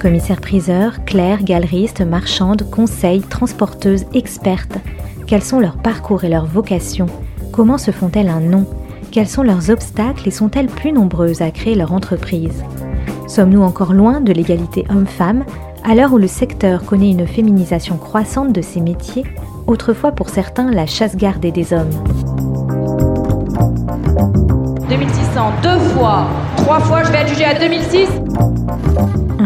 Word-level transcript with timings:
Commissaires-priseurs, 0.00 1.04
clercs, 1.04 1.44
galeristes, 1.44 2.00
marchandes, 2.00 2.68
conseils, 2.70 3.20
transporteuses, 3.20 4.06
expertes. 4.14 4.78
Quels 5.26 5.42
sont 5.42 5.60
leurs 5.60 5.76
parcours 5.76 6.24
et 6.24 6.30
leurs 6.30 6.46
vocations? 6.46 7.06
Comment 7.52 7.76
se 7.76 7.90
font-elles 7.90 8.30
un 8.30 8.40
nom? 8.40 8.66
Quels 9.12 9.28
sont 9.28 9.42
leurs 9.42 9.68
obstacles 9.68 10.26
et 10.26 10.30
sont-elles 10.30 10.68
plus 10.68 10.92
nombreuses 10.92 11.42
à 11.42 11.50
créer 11.50 11.74
leur 11.74 11.92
entreprise? 11.92 12.64
Sommes-nous 13.28 13.60
encore 13.60 13.92
loin 13.92 14.22
de 14.22 14.32
l'égalité 14.32 14.86
homme-femme? 14.88 15.44
À 15.84 15.94
l'heure 15.94 16.14
où 16.14 16.18
le 16.18 16.26
secteur 16.26 16.86
connaît 16.86 17.10
une 17.10 17.26
féminisation 17.26 17.98
croissante 17.98 18.54
de 18.54 18.62
ses 18.62 18.80
métiers, 18.80 19.24
autrefois 19.66 20.12
pour 20.12 20.30
certains 20.30 20.70
la 20.70 20.86
chasse 20.86 21.16
gardée 21.16 21.52
des 21.52 21.74
hommes. 21.74 21.90
2600 24.88 25.52
deux 25.62 25.78
fois, 25.94 26.26
trois 26.56 26.80
fois, 26.80 27.02
je 27.04 27.12
vais 27.12 27.28
jugée 27.28 27.44
à 27.44 27.58
2006. 27.58 28.08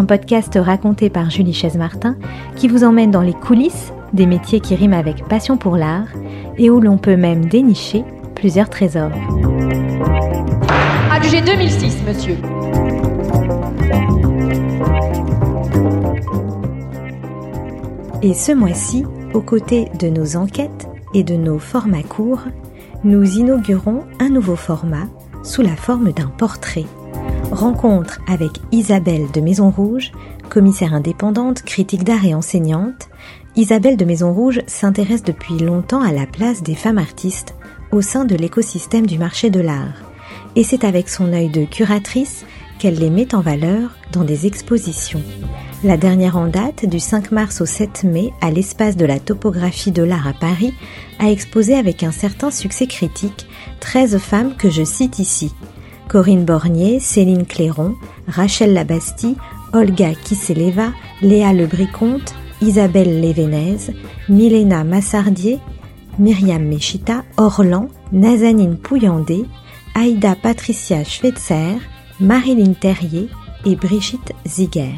Un 0.05 0.07
podcast 0.07 0.59
raconté 0.61 1.09
par 1.09 1.31
Julie 1.31 1.55
Chaise-Martin 1.55 2.19
qui 2.57 2.69
vous 2.69 2.85
emmène 2.85 3.11
dans 3.11 3.23
les 3.23 3.33
coulisses 3.33 3.91
des 4.13 4.27
métiers 4.27 4.61
qui 4.61 4.75
riment 4.75 4.93
avec 4.93 5.27
passion 5.29 5.57
pour 5.57 5.79
l'art 5.79 6.09
et 6.59 6.69
où 6.69 6.79
l'on 6.79 6.99
peut 6.99 7.17
même 7.17 7.47
dénicher 7.47 8.05
plusieurs 8.35 8.69
trésors. 8.69 9.13
Adjugé 11.11 11.41
2006, 11.41 12.03
monsieur. 12.07 12.37
Et 18.21 18.35
ce 18.35 18.53
mois-ci, 18.53 19.07
aux 19.33 19.41
côtés 19.41 19.89
de 19.99 20.09
nos 20.09 20.37
enquêtes 20.37 20.87
et 21.15 21.23
de 21.23 21.35
nos 21.35 21.59
formats 21.59 22.03
courts, 22.03 22.45
nous 23.05 23.39
inaugurons 23.39 24.03
un 24.21 24.29
nouveau 24.29 24.57
format 24.57 25.07
sous 25.43 25.63
la 25.63 25.77
forme 25.77 26.13
d'un 26.13 26.29
portrait. 26.29 26.85
Rencontre 27.55 28.19
avec 28.27 28.51
Isabelle 28.73 29.31
de 29.33 29.41
Maison 29.41 29.71
Rouge, 29.71 30.11
commissaire 30.51 30.93
indépendante, 30.93 31.63
critique 31.63 32.03
d'art 32.03 32.25
et 32.25 32.35
enseignante. 32.35 33.09
Isabelle 33.55 33.97
de 33.97 34.05
Maison 34.05 34.33
Rouge 34.33 34.61
s'intéresse 34.67 35.23
depuis 35.23 35.59
longtemps 35.59 36.03
à 36.03 36.11
la 36.11 36.27
place 36.27 36.65
des 36.65 36.75
femmes 36.75 36.99
artistes 36.99 37.55
au 37.93 38.01
sein 38.01 38.25
de 38.25 38.35
l'écosystème 38.35 39.07
du 39.07 39.19
marché 39.19 39.51
de 39.51 39.61
l'art. 39.61 40.03
Et 40.57 40.65
c'est 40.65 40.83
avec 40.83 41.09
son 41.09 41.33
œil 41.33 41.49
de 41.49 41.65
curatrice 41.65 42.45
qu'elle 42.81 42.99
les 42.99 43.09
met 43.09 43.37
en 43.37 43.41
valeur 43.41 43.97
dans 44.11 44.25
des 44.25 44.49
expositions. 44.49 45.23
La 45.85 45.97
dernière 45.97 46.37
en 46.37 46.49
date, 46.49 46.87
du 46.87 46.99
5 46.99 47.31
mars 47.31 47.61
au 47.61 47.67
7 47.67 48.03
mai, 48.03 48.33
à 48.41 48.51
l'espace 48.51 48.97
de 48.97 49.07
la 49.07 49.21
topographie 49.21 49.93
de 49.93 50.03
l'art 50.03 50.27
à 50.27 50.33
Paris, 50.33 50.75
a 51.21 51.31
exposé 51.31 51.77
avec 51.77 52.03
un 52.03 52.11
certain 52.11 52.51
succès 52.51 52.89
critique 52.89 53.47
13 53.79 54.19
femmes 54.19 54.57
que 54.57 54.71
je 54.71 54.83
cite 54.83 55.21
ici. 55.21 55.53
Corinne 56.09 56.45
Bornier, 56.45 57.01
Céline 57.01 57.47
Clairon, 57.47 57.95
Rachel 58.29 58.73
Labastie, 58.73 59.37
Olga 59.73 60.15
Kiseleva, 60.15 60.93
Léa 61.23 61.53
Lebricomte, 61.53 62.35
Isabelle 62.61 63.21
Lévenez, 63.21 63.93
Milena 64.29 64.85
Massardier, 64.85 65.59
Myriam 66.19 66.63
Mechita, 66.63 67.25
Orlan, 67.37 67.89
Nazanine 68.13 68.77
Pouillandé, 68.77 69.45
Aïda 69.95 70.37
Patricia 70.37 71.05
Schweitzer, 71.05 71.79
Marilyn 72.21 72.75
Terrier 72.75 73.29
et 73.65 73.77
Brigitte 73.77 74.33
Ziger. 74.47 74.95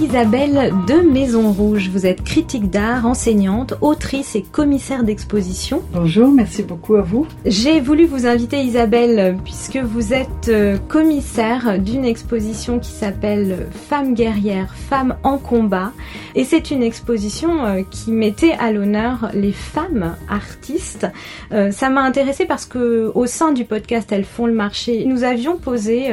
Isabelle 0.00 0.74
de 0.86 1.10
Maison 1.10 1.52
Rouge, 1.52 1.88
vous 1.90 2.04
êtes 2.04 2.22
critique 2.22 2.68
d'art, 2.68 3.06
enseignante, 3.06 3.74
autrice 3.80 4.36
et 4.36 4.42
commissaire 4.42 5.04
d'exposition. 5.04 5.82
Bonjour, 5.92 6.30
merci 6.30 6.62
beaucoup 6.62 6.96
à 6.96 7.00
vous. 7.00 7.26
J'ai 7.46 7.80
voulu 7.80 8.04
vous 8.04 8.26
inviter 8.26 8.60
Isabelle 8.60 9.38
puisque 9.42 9.78
vous 9.78 10.12
êtes 10.12 10.48
euh, 10.48 10.76
commissaire 10.88 11.78
d'une 11.78 12.04
exposition 12.04 12.78
qui 12.78 12.90
s'appelle 12.90 13.68
Femmes 13.72 14.14
guerrières, 14.14 14.74
femmes 14.74 15.16
en 15.22 15.38
combat 15.38 15.92
et 16.34 16.44
c'est 16.44 16.70
une 16.70 16.82
exposition 16.82 17.64
euh, 17.64 17.82
qui 17.90 18.12
mettait 18.12 18.52
à 18.52 18.72
l'honneur 18.72 19.30
les 19.32 19.52
femmes 19.52 20.14
artistes. 20.28 21.06
Euh, 21.52 21.70
ça 21.70 21.88
m'a 21.88 22.02
intéressée 22.02 22.44
parce 22.44 22.66
que 22.66 23.10
au 23.14 23.26
sein 23.26 23.52
du 23.52 23.64
podcast 23.64 24.12
Elles 24.12 24.24
font 24.24 24.46
le 24.46 24.52
marché, 24.52 25.04
nous 25.06 25.24
avions 25.24 25.56
posé 25.56 26.10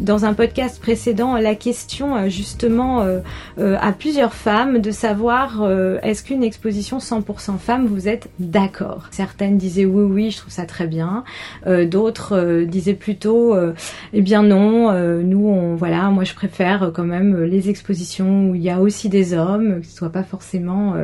dans 0.00 0.24
un 0.24 0.34
podcast 0.34 0.80
précédent 0.80 1.36
la 1.36 1.54
question 1.54 2.28
justement 2.28 3.19
à 3.58 3.92
plusieurs 3.92 4.34
femmes 4.34 4.80
de 4.80 4.90
savoir 4.90 5.62
euh, 5.62 5.98
est-ce 6.02 6.22
qu'une 6.22 6.42
exposition 6.42 6.98
100% 6.98 7.58
femmes, 7.58 7.86
vous 7.86 8.08
êtes 8.08 8.28
d'accord? 8.38 9.08
Certaines 9.10 9.58
disaient 9.58 9.84
oui, 9.84 10.02
oui, 10.02 10.30
je 10.30 10.38
trouve 10.38 10.52
ça 10.52 10.64
très 10.64 10.86
bien. 10.86 11.24
Euh, 11.66 11.86
d'autres 11.86 12.64
disaient 12.64 12.94
plutôt 12.94 13.56
eh 14.12 14.22
bien 14.22 14.42
non, 14.42 14.92
nous, 15.22 15.46
on, 15.48 15.74
voilà, 15.74 16.10
moi 16.10 16.24
je 16.24 16.34
préfère 16.34 16.92
quand 16.94 17.04
même 17.04 17.44
les 17.44 17.68
expositions 17.68 18.50
où 18.50 18.54
il 18.54 18.62
y 18.62 18.70
a 18.70 18.80
aussi 18.80 19.08
des 19.08 19.34
hommes, 19.34 19.80
qui 19.80 19.88
ne 19.88 19.94
soient 19.94 20.12
pas 20.12 20.22
forcément 20.22 20.94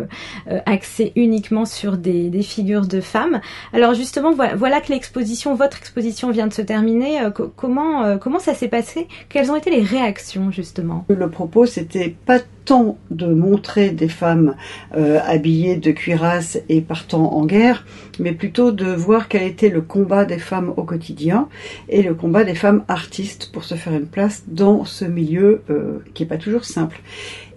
axés 0.66 1.12
uniquement 1.16 1.65
sur 1.65 1.97
des, 1.97 2.28
des, 2.28 2.43
figures 2.43 2.87
de 2.87 3.00
femmes. 3.00 3.41
Alors 3.72 3.94
justement, 3.94 4.33
voilà, 4.33 4.81
que 4.81 4.93
l'exposition, 4.93 5.54
votre 5.54 5.78
exposition 5.78 6.31
vient 6.31 6.47
de 6.47 6.53
se 6.53 6.62
terminer. 6.62 7.21
comment, 7.56 8.19
comment 8.19 8.38
ça 8.38 8.54
s'est 8.54 8.69
passé? 8.69 9.09
Quelles 9.28 9.50
ont 9.50 9.56
été 9.56 9.71
les 9.71 9.83
réactions 9.83 10.50
justement? 10.50 11.04
Le 11.09 11.31
propos, 11.31 11.66
c'était 11.66 12.06
pas 12.11 12.41
tant 12.65 12.99
de 13.11 13.27
montrer 13.27 13.91
des 13.91 14.09
femmes 14.09 14.56
euh, 14.97 15.19
habillées 15.25 15.77
de 15.77 15.93
cuirasse 15.93 16.59
et 16.69 16.81
partant 16.81 17.33
en 17.33 17.47
guerre, 17.47 17.87
mais 18.19 18.33
plutôt 18.33 18.72
de 18.72 18.87
voir 18.87 19.28
quel 19.28 19.43
était 19.43 19.69
le 19.69 19.81
combat 19.81 20.25
des 20.25 20.39
femmes 20.39 20.75
au 20.77 20.83
quotidien 20.83 21.49
et 21.89 22.03
le 22.03 22.15
combat 22.15 22.45
des 22.45 22.55
femmes 22.55 22.84
artistes 22.89 23.50
pour 23.53 23.65
se 23.65 23.77
faire 23.77 23.95
une 23.95 24.06
place 24.06 24.45
dans 24.49 24.84
ce 24.84 25.05
milieu 25.05 25.62
euh, 25.71 26.00
qui 26.15 26.22
n'est 26.22 26.28
pas 26.28 26.39
toujours 26.39 26.65
simple. 26.65 27.00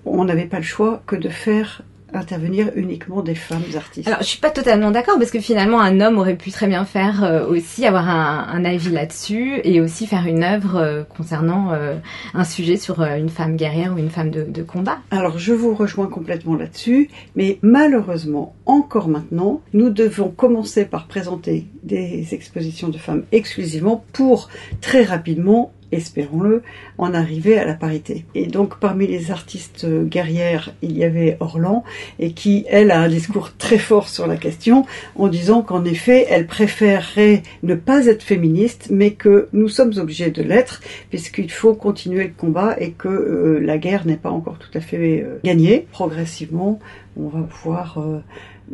On 0.05 0.25
n'avait 0.25 0.45
pas 0.45 0.57
le 0.57 0.63
choix 0.63 1.01
que 1.07 1.15
de 1.15 1.29
faire 1.29 1.83
intervenir 2.13 2.71
uniquement 2.75 3.21
des 3.21 3.35
femmes 3.35 3.63
artistes. 3.75 4.07
Alors, 4.07 4.21
je 4.21 4.27
suis 4.27 4.39
pas 4.39 4.49
totalement 4.49 4.91
d'accord 4.91 5.17
parce 5.17 5.31
que 5.31 5.39
finalement, 5.39 5.79
un 5.81 5.99
homme 6.01 6.17
aurait 6.17 6.35
pu 6.35 6.51
très 6.51 6.67
bien 6.67 6.85
faire 6.85 7.23
euh, 7.23 7.45
aussi 7.47 7.85
avoir 7.85 8.09
un, 8.09 8.47
un 8.51 8.65
avis 8.65 8.89
là-dessus 8.89 9.61
et 9.63 9.81
aussi 9.81 10.07
faire 10.07 10.25
une 10.25 10.43
œuvre 10.43 10.75
euh, 10.77 11.03
concernant 11.03 11.71
euh, 11.71 11.95
un 12.33 12.43
sujet 12.43 12.77
sur 12.77 13.01
une 13.01 13.29
femme 13.29 13.55
guerrière 13.55 13.93
ou 13.93 13.97
une 13.97 14.09
femme 14.09 14.29
de, 14.29 14.43
de 14.43 14.63
combat. 14.63 14.99
Alors, 15.11 15.37
je 15.37 15.53
vous 15.53 15.73
rejoins 15.73 16.07
complètement 16.07 16.55
là-dessus, 16.55 17.09
mais 17.35 17.59
malheureusement, 17.61 18.55
encore 18.65 19.07
maintenant, 19.07 19.61
nous 19.73 19.89
devons 19.89 20.29
commencer 20.29 20.85
par 20.85 21.07
présenter 21.07 21.67
des 21.83 22.33
expositions 22.33 22.89
de 22.89 22.97
femmes 22.97 23.23
exclusivement 23.31 24.03
pour 24.13 24.49
très 24.81 25.03
rapidement 25.03 25.71
espérons-le, 25.91 26.61
en 26.97 27.13
arriver 27.13 27.57
à 27.57 27.65
la 27.65 27.73
parité. 27.73 28.25
Et 28.35 28.47
donc 28.47 28.79
parmi 28.79 29.07
les 29.07 29.31
artistes 29.31 29.87
guerrières, 29.87 30.73
il 30.81 30.97
y 30.97 31.03
avait 31.03 31.37
Orlan, 31.39 31.83
et 32.19 32.31
qui, 32.33 32.65
elle, 32.69 32.91
a 32.91 33.01
un 33.01 33.09
discours 33.09 33.51
très 33.57 33.77
fort 33.77 34.09
sur 34.09 34.27
la 34.27 34.37
question, 34.37 34.85
en 35.15 35.27
disant 35.27 35.61
qu'en 35.61 35.85
effet, 35.85 36.27
elle 36.29 36.47
préférerait 36.47 37.43
ne 37.63 37.75
pas 37.75 38.05
être 38.05 38.23
féministe, 38.23 38.87
mais 38.91 39.11
que 39.11 39.47
nous 39.53 39.67
sommes 39.67 39.93
obligés 39.97 40.31
de 40.31 40.43
l'être, 40.43 40.81
puisqu'il 41.09 41.51
faut 41.51 41.73
continuer 41.73 42.25
le 42.25 42.33
combat 42.35 42.75
et 42.79 42.91
que 42.91 43.07
euh, 43.07 43.59
la 43.59 43.77
guerre 43.77 44.05
n'est 44.05 44.17
pas 44.17 44.31
encore 44.31 44.57
tout 44.59 44.75
à 44.77 44.81
fait 44.81 45.23
euh, 45.23 45.39
gagnée. 45.43 45.87
Progressivement, 45.91 46.79
on 47.17 47.27
va 47.27 47.41
pouvoir... 47.41 47.99
Euh, 47.99 48.19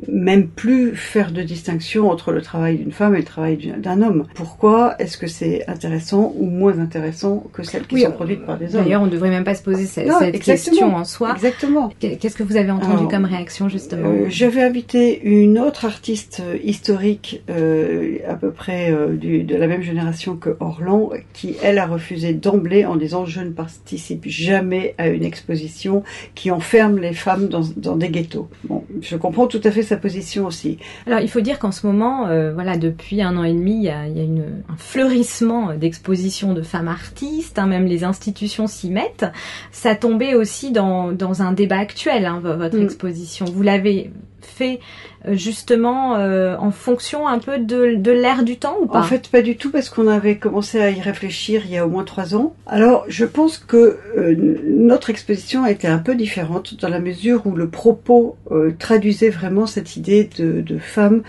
même 0.08 0.48
plus 0.48 0.96
faire 0.96 1.32
de 1.32 1.42
distinction 1.42 2.10
entre 2.10 2.32
le 2.32 2.42
travail 2.42 2.78
d'une 2.78 2.92
femme 2.92 3.16
et 3.16 3.20
le 3.20 3.24
travail 3.24 3.58
d'un 3.78 4.02
homme. 4.02 4.26
Pourquoi 4.34 4.96
est-ce 5.00 5.18
que 5.18 5.28
c'est 5.28 5.68
intéressant 5.68 6.34
ou 6.38 6.46
moins 6.46 6.80
intéressant 6.80 7.44
que 7.54 7.64
celles 7.64 7.88
qui 7.88 8.02
sont 8.02 8.12
produites 8.12 8.46
par 8.46 8.58
des 8.58 8.76
hommes? 8.76 8.84
D'ailleurs, 8.84 9.02
on 9.02 9.06
ne 9.06 9.12
devrait 9.12 9.30
même 9.30 9.44
pas 9.44 9.56
se 9.56 9.64
poser 9.64 9.86
cette, 9.86 10.10
question 10.42 10.96
en 10.96 11.04
soi. 11.04 11.34
Exactement. 11.34 11.92
Qu'est-ce 12.00 12.36
que 12.36 12.44
vous 12.44 12.58
avez 12.58 12.72
entendu 12.72 13.08
comme 13.08 13.26
réaction 13.26 13.70
justement? 13.70 14.10
euh, 14.10 14.26
J'avais 14.30 14.64
invité 14.64 15.22
une 15.24 15.60
autre 15.60 15.86
artiste 15.86 16.42
euh, 16.46 16.58
historique 16.64 17.44
euh, 17.50 18.18
à 18.28 18.36
peu 18.36 18.52
près 18.52 18.92
de 18.92 19.56
la 19.56 19.68
même 19.68 19.82
génération 19.82 20.36
que 20.36 20.56
Orlan, 20.60 21.10
qui 21.34 21.56
elle 21.64 21.80
a 21.80 21.86
refusé 21.86 22.34
d'emblée 22.34 22.86
en 22.86 22.96
disant 22.96 23.26
je 23.26 23.42
ne 23.42 23.52
participe 23.52 24.28
jamais 24.28 24.96
à 24.98 25.08
une 25.08 25.24
exposition 25.24 26.04
qui 26.36 26.52
enferme 26.52 27.00
les 27.00 27.14
femmes 27.14 27.48
dans, 27.48 27.64
dans 27.78 27.96
des 27.96 28.10
ghettos. 28.10 28.48
Bon, 28.66 28.84
je 29.02 29.16
comprends 29.16 29.48
tout 29.48 29.62
à 29.64 29.72
fait 29.72 29.84
sa 29.84 29.98
position 29.98 30.46
aussi. 30.46 30.78
Alors 31.08 31.20
il 31.20 31.30
faut 31.30 31.42
dire 31.42 31.60
qu'en 31.60 31.72
ce 31.72 31.86
moment, 31.86 32.28
euh, 32.28 32.54
voilà, 32.54 32.78
depuis 32.78 33.22
un 33.22 33.38
an 33.38 33.44
et 33.44 33.54
demi, 33.54 33.78
il 33.78 33.84
y 33.84 33.90
a, 33.90 34.08
il 34.08 34.18
y 34.18 34.20
a 34.20 34.24
une, 34.24 34.64
un 34.70 34.78
fleurissement 34.78 35.74
d'expositions 35.76 36.54
de 36.54 36.62
femmes 36.62 36.88
artistes, 36.88 37.60
hein, 37.60 37.68
même 37.68 37.86
les 37.86 38.04
institutions 38.04 38.68
s'y 38.68 38.90
mettent. 38.90 39.26
Ça 39.72 39.96
tombait 39.96 40.36
aussi 40.36 40.72
dans, 40.72 41.12
dans 41.12 41.42
un 41.42 41.52
débat 41.52 41.78
actuel, 41.80 42.26
hein, 42.26 42.42
votre 42.44 42.78
Mm. 42.78 42.84
exposition. 42.84 43.46
Vous 43.46 43.62
l'avez 43.64 44.12
fait 44.46 44.80
euh, 45.28 45.36
justement 45.36 46.16
euh, 46.16 46.56
en 46.58 46.72
fonction 46.72 47.28
un 47.28 47.40
peu 47.40 47.58
de, 47.58 47.96
de 47.96 48.12
l'ère 48.12 48.44
du 48.44 48.58
temps 48.58 48.78
ou 48.82 48.88
pas 48.88 49.00
En 49.00 49.04
fait, 49.04 49.30
pas 49.30 49.42
du 49.42 49.58
tout, 49.58 49.72
parce 49.72 49.90
qu'on 49.90 50.08
avait 50.08 50.38
commencé 50.38 50.80
à 50.80 50.90
y 50.90 51.02
réfléchir 51.02 51.64
il 51.66 51.72
y 51.72 51.78
a 51.78 51.86
au 51.86 51.90
moins 51.90 52.04
trois 52.04 52.36
ans. 52.36 52.56
Alors, 52.68 53.06
je 53.08 53.26
pense 53.26 53.58
que 53.58 53.98
euh, 54.18 54.36
notre 54.66 55.10
exposition 55.10 55.64
a 55.64 55.72
été 55.72 55.88
un 55.88 55.98
peu 55.98 56.16
différente 56.16 56.80
dans 56.80 56.90
la 56.90 57.00
mesure 57.00 57.46
où 57.46 57.52
le 57.52 57.70
propos 57.70 58.38
traduisait 58.80 59.30
vraiment 59.30 59.66
cette 59.66 59.96
idée 59.96 60.30
de, 60.38 60.78
femmes 60.78 61.24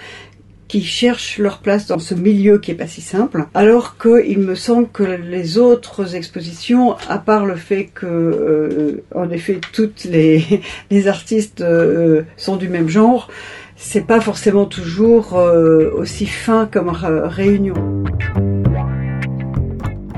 qui 0.69 0.83
cherchent 0.83 1.39
leur 1.39 1.59
place 1.59 1.87
dans 1.87 1.99
ce 1.99 2.15
milieu 2.15 2.59
qui 2.59 2.73
est 2.73 2.75
pas 2.75 2.87
si 2.87 3.01
simple, 3.01 3.47
alors 3.55 3.97
que 3.97 4.25
il 4.27 4.39
me 4.39 4.55
semble 4.55 4.89
que 4.89 5.03
les 5.03 5.59
autres 5.59 6.15
expositions, 6.15 6.97
à 7.09 7.19
part 7.19 7.47
le 7.47 7.57
fait 7.57 7.85
que, 7.95 8.07
euh, 8.07 9.05
en 9.15 9.31
effet, 9.31 9.61
toutes 9.73 10.05
les, 10.05 10.43
les 10.91 11.09
artistes 11.09 11.61
euh, 11.61 12.23
sont 12.37 12.57
du 12.57 12.69
même 12.69 12.89
genre, 12.89 13.31
c'est 13.77 14.07
pas 14.07 14.21
forcément 14.21 14.65
toujours 14.65 15.37
euh, 15.37 15.91
aussi 15.95 16.27
fin 16.27 16.67
comme 16.67 16.89
réunion. 16.89 17.75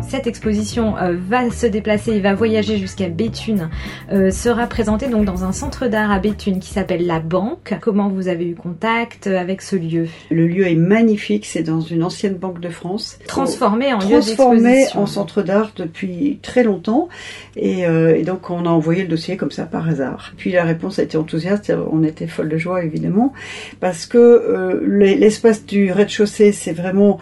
Cette 0.09 0.27
exposition 0.27 0.97
euh, 0.97 1.17
va 1.29 1.51
se 1.51 1.67
déplacer 1.67 2.13
et 2.13 2.21
va 2.21 2.35
voyager 2.35 2.79
jusqu'à 2.79 3.09
Béthune, 3.09 3.69
euh, 4.11 4.31
sera 4.31 4.67
présentée 4.67 5.07
donc 5.09 5.27
dans 5.27 5.45
un 5.45 5.53
centre 5.53 5.87
d'art 5.87 6.11
à 6.11 6.19
Béthune 6.19 6.61
qui 6.61 6.71
s'appelle 6.71 7.07
La 7.07 7.21
Banque. 7.21 7.75
Comment 7.83 8.09
vous 8.09 8.29
avez 8.29 8.47
eu 8.49 8.55
contact 8.55 9.27
avec 9.27 9.61
ce 9.61 9.77
lieu? 9.77 10.07
Le 10.31 10.47
lieu 10.47 10.67
est 10.67 10.75
magnifique, 10.77 11.45
c'est 11.45 11.63
dans 11.63 11.81
une 11.81 12.03
ancienne 12.03 12.35
banque 12.37 12.61
de 12.61 12.71
France. 12.71 13.19
Transformé 13.27 13.93
en 13.93 13.99
lieu 13.99 14.09
transformé 14.21 14.63
d'exposition. 14.63 15.03
en 15.03 15.07
centre 15.07 15.43
d'art 15.43 15.73
depuis 15.77 16.39
très 16.43 16.63
longtemps 16.65 17.09
et, 17.57 17.87
euh, 17.87 18.17
et 18.17 18.23
donc 18.23 18.49
on 18.49 18.65
a 18.65 18.71
envoyé 18.71 19.03
le 19.03 19.09
dossier 19.09 19.37
comme 19.37 19.51
ça 19.51 19.67
par 19.67 19.89
hasard. 19.89 20.33
Puis 20.39 20.53
la 20.53 20.65
réponse 20.65 20.99
a 20.99 21.03
été 21.03 21.19
enthousiaste, 21.19 21.71
on 21.93 22.03
était 22.03 22.27
folle 22.27 22.49
de 22.49 22.57
joie 22.57 22.83
évidemment 22.83 23.35
parce 23.81 24.07
que 24.07 24.17
euh, 24.19 24.81
les- 24.87 25.17
l'espace 25.17 25.67
du 25.67 25.93
rez-de-chaussée 25.93 26.53
c'est 26.53 26.73
vraiment 26.73 27.19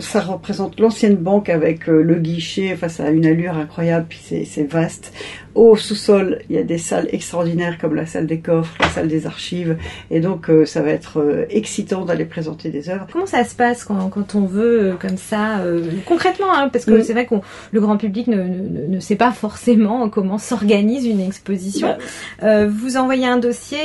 ça 0.00 0.20
représente 0.20 0.80
l'ancienne 0.80 1.14
banque 1.16 1.48
avec 1.48 1.88
euh, 1.88 2.02
le 2.02 2.23
guichet, 2.24 2.72
enfin 2.74 2.88
ça 2.88 3.10
une 3.10 3.26
allure 3.26 3.56
incroyable 3.56 4.06
puis 4.08 4.20
c'est 4.44 4.64
vaste. 4.64 5.12
Au 5.54 5.76
sous-sol, 5.76 6.40
il 6.50 6.56
y 6.56 6.58
a 6.58 6.64
des 6.64 6.78
salles 6.78 7.08
extraordinaires 7.12 7.78
comme 7.78 7.94
la 7.94 8.06
salle 8.06 8.26
des 8.26 8.40
coffres, 8.40 8.74
la 8.80 8.88
salle 8.88 9.06
des 9.06 9.26
archives 9.26 9.76
et 10.10 10.18
donc 10.20 10.50
euh, 10.50 10.64
ça 10.64 10.82
va 10.82 10.90
être 10.90 11.20
euh, 11.20 11.46
excitant 11.48 12.04
d'aller 12.04 12.24
présenter 12.24 12.70
des 12.70 12.88
œuvres. 12.88 13.06
Comment 13.12 13.26
ça 13.26 13.44
se 13.44 13.54
passe 13.54 13.84
quand, 13.84 14.08
quand 14.08 14.34
on 14.34 14.46
veut 14.46 14.80
euh, 14.80 14.92
comme 14.94 15.16
ça 15.16 15.60
concrètement 16.06 16.52
hein, 16.52 16.68
Parce 16.72 16.84
que 16.84 16.94
Mm. 16.94 17.02
c'est 17.02 17.12
vrai 17.12 17.26
que 17.26 17.34
le 17.72 17.80
grand 17.80 17.96
public 17.96 18.26
ne, 18.26 18.36
ne, 18.42 18.86
ne 18.88 19.00
sait 19.00 19.16
pas 19.16 19.30
forcément 19.32 20.08
comment 20.08 20.38
s'organise 20.38 21.06
une 21.06 21.20
exposition. 21.20 21.96
Bah, 22.40 22.66
vous 22.66 22.96
envoyez 22.96 23.26
un 23.26 23.38
dossier, 23.38 23.78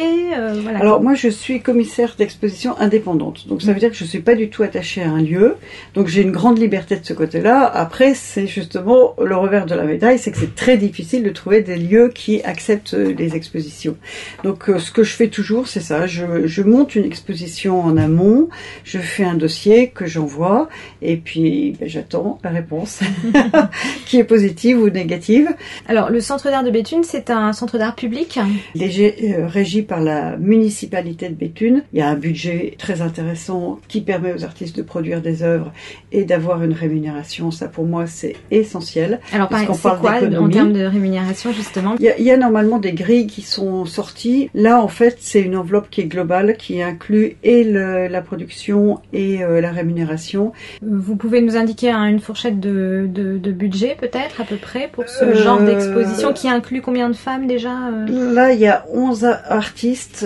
voilà. 0.62 0.80
Alors 0.80 1.02
moi 1.02 1.14
je 1.14 1.30
suis 1.30 1.62
commissaire 1.62 2.16
d'exposition 2.18 2.78
indépendante, 2.80 3.48
donc 3.48 3.62
ça 3.62 3.74
veut 3.74 3.80
dire 3.80 3.90
que 3.90 3.96
je 3.96 4.06
suis 4.06 4.20
pas 4.20 4.36
du 4.36 4.50
tout 4.50 4.64
attachée 4.64 5.02
à 5.02 5.10
un 5.10 5.22
lieu, 5.22 5.56
donc 5.94 6.08
j'ai 6.08 6.22
une 6.22 6.32
grande 6.32 6.60
liberté 6.60 6.96
de 6.96 7.06
ce 7.06 7.14
côté-là. 7.14 7.66
Après 7.66 8.14
c'est 8.14 8.48
justement 8.48 9.16
le 9.24 9.36
revers 9.36 9.66
de 9.66 9.76
la 9.76 9.84
médaille, 9.84 10.20
c'est 10.20 10.32
que 10.32 10.38
c'est 10.38 10.56
très 10.56 10.78
difficile 10.78 11.24
de 11.24 11.30
trouver 11.30 11.59
des 11.64 11.78
lieux 11.78 12.12
qui 12.14 12.42
acceptent 12.44 12.94
euh, 12.94 13.14
les 13.18 13.36
expositions. 13.36 13.96
Donc 14.44 14.70
euh, 14.70 14.80
ce 14.80 14.92
que 14.92 15.04
je 15.04 15.14
fais 15.14 15.28
toujours 15.28 15.68
c'est 15.68 15.82
ça, 15.82 16.08
je, 16.08 16.46
je 16.48 16.62
monte 16.64 16.96
une 16.96 17.06
exposition 17.06 17.82
en 17.82 17.98
amont, 17.98 18.50
je 18.84 19.00
fais 19.00 19.24
un 19.24 19.36
dossier 19.36 19.90
que 19.90 20.06
j'envoie 20.06 20.70
et 21.02 21.18
puis 21.18 21.76
ben, 21.80 21.88
j'attends 21.90 22.40
la 22.44 22.50
réponse 22.52 23.00
qui 24.06 24.18
est 24.18 24.24
positive 24.24 24.80
ou 24.82 24.90
négative. 24.90 25.50
Alors 25.88 26.10
le 26.10 26.20
centre 26.22 26.50
d'art 26.50 26.64
de 26.64 26.72
Béthune, 26.72 27.04
c'est 27.04 27.30
un 27.30 27.54
centre 27.54 27.78
d'art 27.78 27.96
public. 27.96 28.40
Gé- 28.76 29.16
euh, 29.38 29.48
régi 29.48 29.82
par 29.82 30.02
la 30.02 30.38
municipalité 30.38 31.30
de 31.30 31.36
Béthune. 31.36 31.84
Il 31.94 32.00
y 32.00 32.02
a 32.02 32.10
un 32.10 32.16
budget 32.16 32.76
très 32.78 33.02
intéressant 33.02 33.80
qui 33.88 34.02
permet 34.02 34.34
aux 34.34 34.44
artistes 34.44 34.76
de 34.78 34.82
produire 34.82 35.22
des 35.22 35.44
œuvres 35.44 35.72
et 36.12 36.24
d'avoir 36.24 36.64
une 36.64 36.74
rémunération. 36.74 37.52
Ça, 37.52 37.68
pour 37.68 37.86
moi, 37.86 38.08
c'est 38.08 38.36
essentiel. 38.52 39.20
Alors 39.34 39.50
Parce 39.50 39.64
par- 39.66 39.72
qu'on 39.72 39.78
parle 39.82 40.00
quoi 40.00 40.40
en 40.40 40.50
termes 40.50 40.74
de 40.74 40.84
rémunération? 40.84 41.49
Justement 41.52 41.96
Il 42.00 42.06
y, 42.06 42.10
a, 42.10 42.18
il 42.18 42.24
y 42.26 42.32
a 42.32 42.38
normalement 42.38 42.78
des 42.78 42.94
grilles 42.94 43.28
qui 43.28 43.42
sont 43.42 43.86
sorties. 43.86 44.50
Là, 44.54 44.82
en 44.82 44.88
fait, 44.88 45.18
c'est 45.20 45.42
une 45.42 45.56
enveloppe 45.56 45.90
qui 45.90 46.02
est 46.02 46.06
globale, 46.06 46.56
qui 46.58 46.82
inclut 46.82 47.36
et 47.44 47.64
le- 47.64 48.08
la 48.08 48.22
production 48.22 49.00
et 49.14 49.44
euh, 49.44 49.62
la 49.62 49.72
rémunération. 49.72 50.52
Vous 50.82 51.16
pouvez 51.16 51.42
nous 51.42 51.56
indiquer 51.58 51.92
hein, 51.92 52.06
une 52.06 52.20
fourchette 52.20 52.60
de, 52.60 53.08
de, 53.12 53.38
de 53.38 53.52
budget 53.52 53.96
peut-être 54.00 54.42
à 54.42 54.44
peu 54.44 54.56
près 54.58 54.90
pour 54.92 55.08
ce 55.08 55.26
Euh, 55.26 55.34
genre 55.36 55.62
d'exposition 55.62 56.34
qui 56.34 56.48
inclut 56.50 56.82
combien 56.82 57.10
de 57.10 57.16
femmes 57.16 57.48
déjà 57.48 57.90
euh? 57.90 58.34
Là, 58.34 58.54
il 58.54 58.60
y 58.60 58.68
a 58.68 58.86
11 58.94 59.26
a- 59.26 59.42
artistes. 59.52 60.26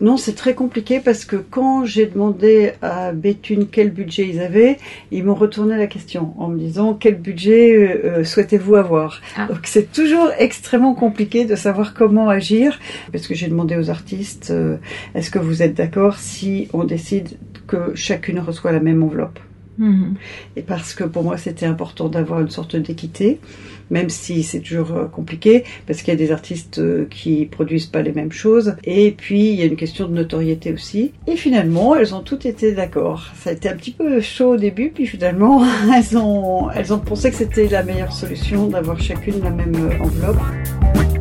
Non, 0.00 0.16
c'est 0.16 0.34
très 0.34 0.54
compliqué 0.54 1.00
parce 1.00 1.24
que 1.24 1.36
quand 1.36 1.84
j'ai 1.84 2.06
demandé 2.06 2.72
à 2.82 3.12
Béthune 3.12 3.66
quel 3.70 3.90
budget 3.90 4.26
ils 4.28 4.40
avaient, 4.40 4.76
ils 5.10 5.24
m'ont 5.24 5.34
retourné 5.34 5.76
la 5.76 5.86
question 5.86 6.32
en 6.38 6.48
me 6.48 6.58
disant 6.58 6.94
quel 6.94 7.16
budget 7.16 8.00
euh, 8.04 8.24
souhaitez-vous 8.24 8.76
avoir? 8.76 9.20
Ah. 9.36 9.46
Donc 9.48 9.60
c'est 9.64 9.92
toujours 9.96 10.30
extrêmement 10.38 10.94
compliqué 10.94 11.46
de 11.46 11.56
savoir 11.56 11.94
comment 11.94 12.28
agir 12.28 12.78
parce 13.12 13.26
que 13.26 13.34
j'ai 13.34 13.48
demandé 13.48 13.78
aux 13.78 13.88
artistes 13.88 14.50
euh, 14.50 14.76
est-ce 15.14 15.30
que 15.30 15.38
vous 15.38 15.62
êtes 15.62 15.72
d'accord 15.72 16.18
si 16.18 16.68
on 16.74 16.84
décide 16.84 17.38
que 17.66 17.94
chacune 17.94 18.38
reçoit 18.38 18.72
la 18.72 18.80
même 18.80 19.02
enveloppe? 19.02 19.38
Et 20.56 20.62
parce 20.62 20.94
que 20.94 21.04
pour 21.04 21.22
moi 21.22 21.36
c'était 21.36 21.66
important 21.66 22.08
d'avoir 22.08 22.40
une 22.40 22.50
sorte 22.50 22.76
d'équité, 22.76 23.40
même 23.90 24.10
si 24.10 24.42
c'est 24.42 24.60
toujours 24.60 24.92
euh, 24.92 25.04
compliqué, 25.06 25.64
parce 25.86 26.00
qu'il 26.00 26.08
y 26.12 26.16
a 26.16 26.18
des 26.18 26.32
artistes 26.32 26.78
euh, 26.78 27.06
qui 27.08 27.46
produisent 27.46 27.86
pas 27.86 28.02
les 28.02 28.12
mêmes 28.12 28.32
choses, 28.32 28.76
et 28.84 29.12
puis 29.12 29.50
il 29.50 29.54
y 29.54 29.62
a 29.62 29.66
une 29.66 29.76
question 29.76 30.08
de 30.08 30.14
notoriété 30.14 30.72
aussi. 30.72 31.12
Et 31.26 31.36
finalement, 31.36 31.94
elles 31.94 32.14
ont 32.14 32.20
toutes 32.20 32.46
été 32.46 32.72
d'accord. 32.72 33.30
Ça 33.36 33.50
a 33.50 33.52
été 33.52 33.68
un 33.68 33.76
petit 33.76 33.92
peu 33.92 34.20
chaud 34.20 34.54
au 34.54 34.56
début, 34.56 34.90
puis 34.90 35.06
finalement, 35.06 35.64
elles 35.94 36.16
ont, 36.18 36.70
elles 36.70 36.92
ont 36.92 36.98
pensé 36.98 37.30
que 37.30 37.36
c'était 37.36 37.68
la 37.68 37.82
meilleure 37.82 38.12
solution 38.12 38.66
d'avoir 38.66 39.00
chacune 39.00 39.42
la 39.42 39.50
même 39.50 39.74
euh, 39.76 40.04
enveloppe. 40.04 41.15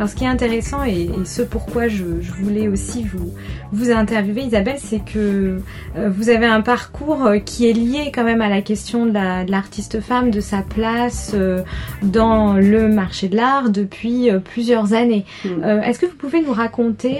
Alors 0.00 0.08
ce 0.08 0.16
qui 0.16 0.24
est 0.24 0.28
intéressant 0.28 0.82
et, 0.82 1.02
et 1.02 1.24
ce 1.26 1.42
pourquoi 1.42 1.86
je, 1.88 2.04
je 2.22 2.32
voulais 2.32 2.68
aussi 2.68 3.04
vous, 3.04 3.34
vous 3.70 3.90
interviewer 3.90 4.40
Isabelle, 4.44 4.78
c'est 4.78 5.04
que 5.04 5.58
euh, 5.98 6.08
vous 6.08 6.30
avez 6.30 6.46
un 6.46 6.62
parcours 6.62 7.26
euh, 7.26 7.38
qui 7.38 7.68
est 7.68 7.74
lié 7.74 8.10
quand 8.10 8.24
même 8.24 8.40
à 8.40 8.48
la 8.48 8.62
question 8.62 9.04
de 9.04 9.12
la- 9.12 9.44
de 9.44 9.50
l'artiste 9.50 10.00
femme, 10.00 10.30
de 10.30 10.40
sa 10.40 10.62
place 10.62 11.32
euh, 11.34 11.60
dans 12.02 12.54
le 12.54 12.88
marché 12.88 13.28
de 13.28 13.36
l'art 13.36 13.68
depuis 13.68 14.30
euh, 14.30 14.38
plusieurs 14.38 14.94
années. 14.94 15.26
Mm. 15.44 15.64
Est-ce 15.84 15.98
que 15.98 16.06
vous 16.06 16.16
pouvez 16.16 16.40
nous 16.40 16.52
raconter 16.54 17.16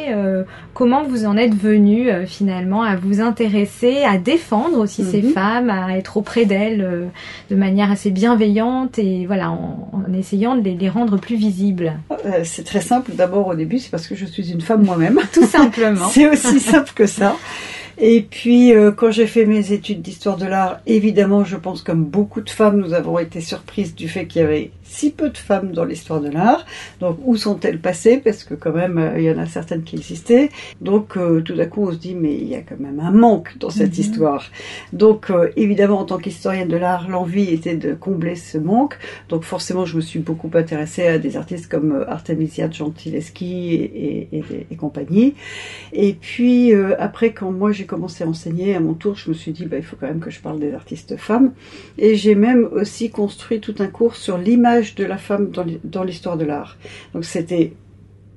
comment 0.72 1.02
vous 1.04 1.26
en 1.26 1.36
êtes 1.36 1.54
venu 1.54 2.08
euh, 2.08 2.24
finalement 2.24 2.82
à 2.82 2.96
vous 2.96 3.20
intéresser, 3.20 4.04
à 4.08 4.16
défendre 4.16 4.78
aussi 4.78 5.04
ces 5.04 5.20
Mhm. 5.20 5.32
femmes, 5.32 5.68
à 5.68 5.98
être 5.98 6.16
auprès 6.16 6.46
d'elles 6.46 7.10
de 7.50 7.56
manière 7.56 7.90
assez 7.90 8.10
bienveillante 8.10 8.98
et 8.98 9.26
voilà 9.26 9.50
en, 9.50 9.90
en 9.92 10.14
essayant 10.14 10.56
de 10.56 10.62
les, 10.62 10.74
les 10.76 10.88
rendre 10.88 11.18
plus 11.18 11.36
visibles, 11.36 11.92
c'est 12.44 12.64
très 12.70 12.80
simple. 12.80 13.12
D'abord, 13.14 13.48
au 13.48 13.54
début, 13.56 13.80
c'est 13.80 13.90
parce 13.90 14.06
que 14.06 14.14
je 14.14 14.24
suis 14.24 14.52
une 14.52 14.60
femme 14.60 14.84
moi-même. 14.84 15.18
tout 15.32 15.46
simplement. 15.46 16.08
C'est 16.12 16.28
aussi 16.28 16.60
simple 16.60 16.92
que 16.94 17.06
ça. 17.06 17.36
Et 18.02 18.22
puis, 18.22 18.74
euh, 18.74 18.92
quand 18.92 19.10
j'ai 19.10 19.26
fait 19.26 19.44
mes 19.44 19.72
études 19.72 20.00
d'histoire 20.00 20.38
de 20.38 20.46
l'art, 20.46 20.80
évidemment, 20.86 21.44
je 21.44 21.56
pense 21.56 21.82
comme 21.82 22.04
beaucoup 22.04 22.40
de 22.40 22.48
femmes, 22.48 22.80
nous 22.80 22.94
avons 22.94 23.18
été 23.18 23.42
surprises 23.42 23.94
du 23.94 24.08
fait 24.08 24.26
qu'il 24.26 24.40
y 24.40 24.44
avait 24.44 24.70
si 24.84 25.10
peu 25.10 25.28
de 25.28 25.36
femmes 25.38 25.70
dans 25.72 25.84
l'histoire 25.84 26.20
de 26.20 26.30
l'art. 26.30 26.64
Donc, 27.00 27.18
où 27.24 27.36
sont-elles 27.36 27.78
passées? 27.78 28.16
Parce 28.16 28.42
que 28.42 28.54
quand 28.54 28.72
même, 28.72 28.96
euh, 28.98 29.18
il 29.18 29.24
y 29.24 29.30
en 29.30 29.38
a 29.38 29.44
certaines 29.46 29.82
qui 29.82 29.96
existaient. 29.96 30.48
Donc, 30.80 31.16
euh, 31.18 31.42
tout 31.42 31.54
à 31.60 31.66
coup, 31.66 31.86
on 31.88 31.92
se 31.92 31.98
dit, 31.98 32.14
mais 32.14 32.34
il 32.34 32.48
y 32.48 32.54
a 32.54 32.62
quand 32.62 32.80
même 32.80 32.98
un 33.00 33.10
manque 33.10 33.56
dans 33.60 33.70
cette 33.70 33.92
Mhm. 33.92 34.00
histoire. 34.00 34.44
Donc, 34.94 35.28
euh, 35.30 35.50
évidemment, 35.56 35.98
en 36.00 36.04
tant 36.04 36.16
qu'historienne 36.18 36.68
de 36.68 36.76
l'art, 36.78 37.06
l'envie 37.08 37.50
était 37.52 37.76
de 37.76 37.92
combler 37.94 38.34
ce 38.34 38.56
manque. 38.56 38.96
Donc, 39.28 39.44
forcément, 39.44 39.84
je 39.84 39.96
me 39.96 40.00
suis 40.00 40.20
beaucoup 40.20 40.50
intéressée 40.54 41.06
à 41.06 41.18
des 41.18 41.36
artistes 41.36 41.68
comme 41.70 41.92
euh, 41.92 42.10
Artemisia 42.10 42.68
Gentileschi 42.70 43.74
et, 43.74 44.28
et, 44.32 44.38
et- 44.38 44.66
et 44.70 44.76
compagnie. 44.76 45.34
Et 45.92 46.14
puis 46.14 46.72
euh, 46.72 46.94
après, 46.98 47.32
quand 47.32 47.50
moi 47.52 47.72
j'ai 47.72 47.84
commencé 47.92 48.24
à 48.24 48.28
enseigner 48.34 48.68
à 48.78 48.80
mon 48.80 48.94
tour, 48.94 49.14
je 49.16 49.28
me 49.30 49.34
suis 49.34 49.52
dit, 49.58 49.66
bah, 49.70 49.76
il 49.82 49.86
faut 49.88 49.96
quand 49.98 50.06
même 50.12 50.20
que 50.26 50.30
je 50.36 50.40
parle 50.46 50.58
des 50.66 50.72
artistes 50.82 51.16
femmes. 51.28 51.48
Et 51.98 52.12
j'ai 52.20 52.34
même 52.34 52.62
aussi 52.80 53.10
construit 53.10 53.60
tout 53.60 53.74
un 53.80 53.88
cours 53.98 54.14
sur 54.24 54.36
l'image 54.46 54.94
de 55.00 55.04
la 55.12 55.18
femme 55.18 55.50
dans 55.50 55.64
l'hi- 55.68 55.80
dans 55.96 56.04
l'histoire 56.08 56.36
de 56.42 56.46
l'art. 56.50 56.72
Donc 57.12 57.24
c'était 57.24 57.66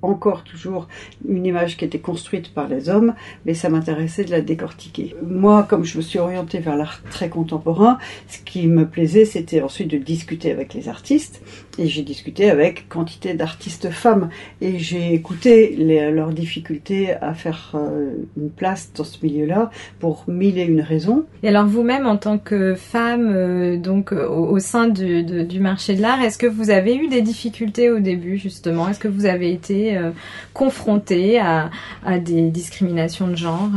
encore 0.03 0.43
toujours 0.43 0.88
une 1.27 1.45
image 1.45 1.77
qui 1.77 1.86
était 1.86 2.00
construite 2.00 2.53
par 2.53 2.67
les 2.67 2.89
hommes, 2.89 3.13
mais 3.45 3.53
ça 3.53 3.69
m'intéressait 3.69 4.25
de 4.25 4.31
la 4.31 4.41
décortiquer. 4.41 5.15
Moi, 5.25 5.63
comme 5.63 5.83
je 5.83 5.98
me 5.98 6.01
suis 6.01 6.19
orientée 6.19 6.60
vers 6.60 6.75
l'art 6.75 7.01
très 7.10 7.29
contemporain, 7.29 7.98
ce 8.27 8.39
qui 8.39 8.67
me 8.67 8.86
plaisait, 8.86 9.25
c'était 9.25 9.62
ensuite 9.62 9.89
de 9.89 9.98
discuter 9.98 10.51
avec 10.51 10.74
les 10.74 10.89
artistes, 10.89 11.41
et 11.79 11.88
j'ai 11.88 12.03
discuté 12.03 12.50
avec 12.50 12.89
quantité 12.89 13.33
d'artistes 13.33 13.89
femmes, 13.89 14.29
et 14.62 14.77
j'ai 14.77 15.13
écouté 15.13 15.75
leurs 16.12 16.31
difficultés 16.31 17.13
à 17.13 17.33
faire 17.33 17.72
euh, 17.75 18.13
une 18.38 18.50
place 18.50 18.91
dans 18.95 19.03
ce 19.03 19.17
milieu-là 19.24 19.72
pour 20.00 20.25
mille 20.27 20.57
et 20.57 20.63
une 20.63 20.81
raisons. 20.81 21.25
Et 21.41 21.48
alors 21.48 21.65
vous-même, 21.65 22.05
en 22.05 22.17
tant 22.17 22.38
que 22.38 22.75
femme, 22.75 23.31
euh, 23.33 23.77
donc 23.77 24.12
au, 24.12 24.60
sein 24.60 24.88
du, 24.88 25.24
du 25.24 25.60
marché 25.60 25.95
de 25.95 26.01
l'art, 26.01 26.22
est-ce 26.22 26.38
que 26.38 26.48
vous 26.48 26.69
avez 26.69 26.95
eu 26.95 27.07
des 27.07 27.22
difficultés 27.22 27.89
au 27.89 28.00
début, 28.00 28.38
justement? 28.38 28.89
Est-ce 28.89 29.00
que 29.00 29.07
vous 29.07 29.25
avez 29.25 29.51
été 29.51 29.93
euh, 29.98 30.12
confrontée 30.54 31.40
à, 31.40 31.70
des 32.20 32.50
discriminations 32.50 33.28
de 33.28 33.36
genre 33.36 33.70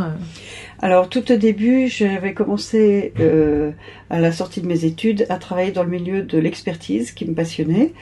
alors 0.80 1.08
tout 1.08 1.32
au 1.32 1.36
début, 1.36 1.88
j'avais 1.88 2.34
commencé 2.34 3.14
euh, 3.18 3.70
à 4.10 4.20
la 4.20 4.30
sortie 4.30 4.60
de 4.60 4.66
mes 4.66 4.84
études 4.84 5.24
à 5.30 5.36
travailler 5.36 5.72
dans 5.72 5.82
le 5.82 5.88
milieu 5.88 6.22
de 6.22 6.38
l'expertise 6.38 7.12
qui 7.12 7.24
me 7.24 7.34
passionnait. 7.34 7.94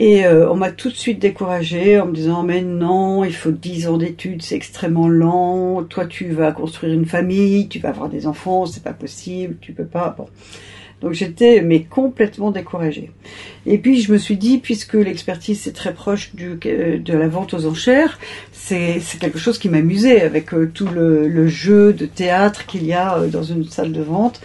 Et 0.00 0.24
euh, 0.26 0.50
on 0.50 0.54
m'a 0.54 0.70
tout 0.70 0.90
de 0.90 0.94
suite 0.94 1.18
découragée 1.20 1.98
en 2.00 2.06
me 2.06 2.14
disant 2.14 2.42
mais 2.42 2.62
non, 2.62 3.24
il 3.24 3.34
faut 3.34 3.50
10 3.50 3.88
ans 3.88 3.98
d'études, 3.98 4.42
c'est 4.42 4.56
extrêmement 4.56 5.08
lent. 5.08 5.84
Toi, 5.84 6.06
tu 6.06 6.30
vas 6.30 6.52
construire 6.52 6.92
une 6.92 7.06
famille, 7.06 7.68
tu 7.68 7.78
vas 7.78 7.90
avoir 7.90 8.08
des 8.08 8.26
enfants, 8.26 8.66
c'est 8.66 8.82
pas 8.82 8.92
possible, 8.92 9.56
tu 9.60 9.72
peux 9.72 9.86
pas. 9.86 10.14
Bon. 10.16 10.26
Donc 11.00 11.12
j'étais 11.12 11.62
mais 11.62 11.84
complètement 11.84 12.50
découragée. 12.50 13.10
Et 13.66 13.78
puis 13.78 14.00
je 14.00 14.12
me 14.12 14.18
suis 14.18 14.36
dit, 14.36 14.58
puisque 14.58 14.94
l'expertise 14.94 15.60
c'est 15.60 15.72
très 15.72 15.94
proche 15.94 16.34
du, 16.34 16.56
de 16.56 17.12
la 17.12 17.28
vente 17.28 17.54
aux 17.54 17.66
enchères, 17.66 18.18
c'est 18.52 19.00
quelque 19.20 19.38
chose 19.38 19.58
qui 19.58 19.68
m'amusait 19.68 20.22
avec 20.22 20.52
euh, 20.52 20.70
tout 20.72 20.88
le, 20.88 21.28
le, 21.28 21.48
jeu 21.48 21.92
de 21.92 22.06
théâtre 22.06 22.66
qu'il 22.66 22.84
y 22.84 22.92
a 22.92 23.18
euh, 23.18 23.28
dans 23.28 23.42
une 23.42 23.64
salle 23.64 23.92
de 23.92 24.02
vente. 24.02 24.40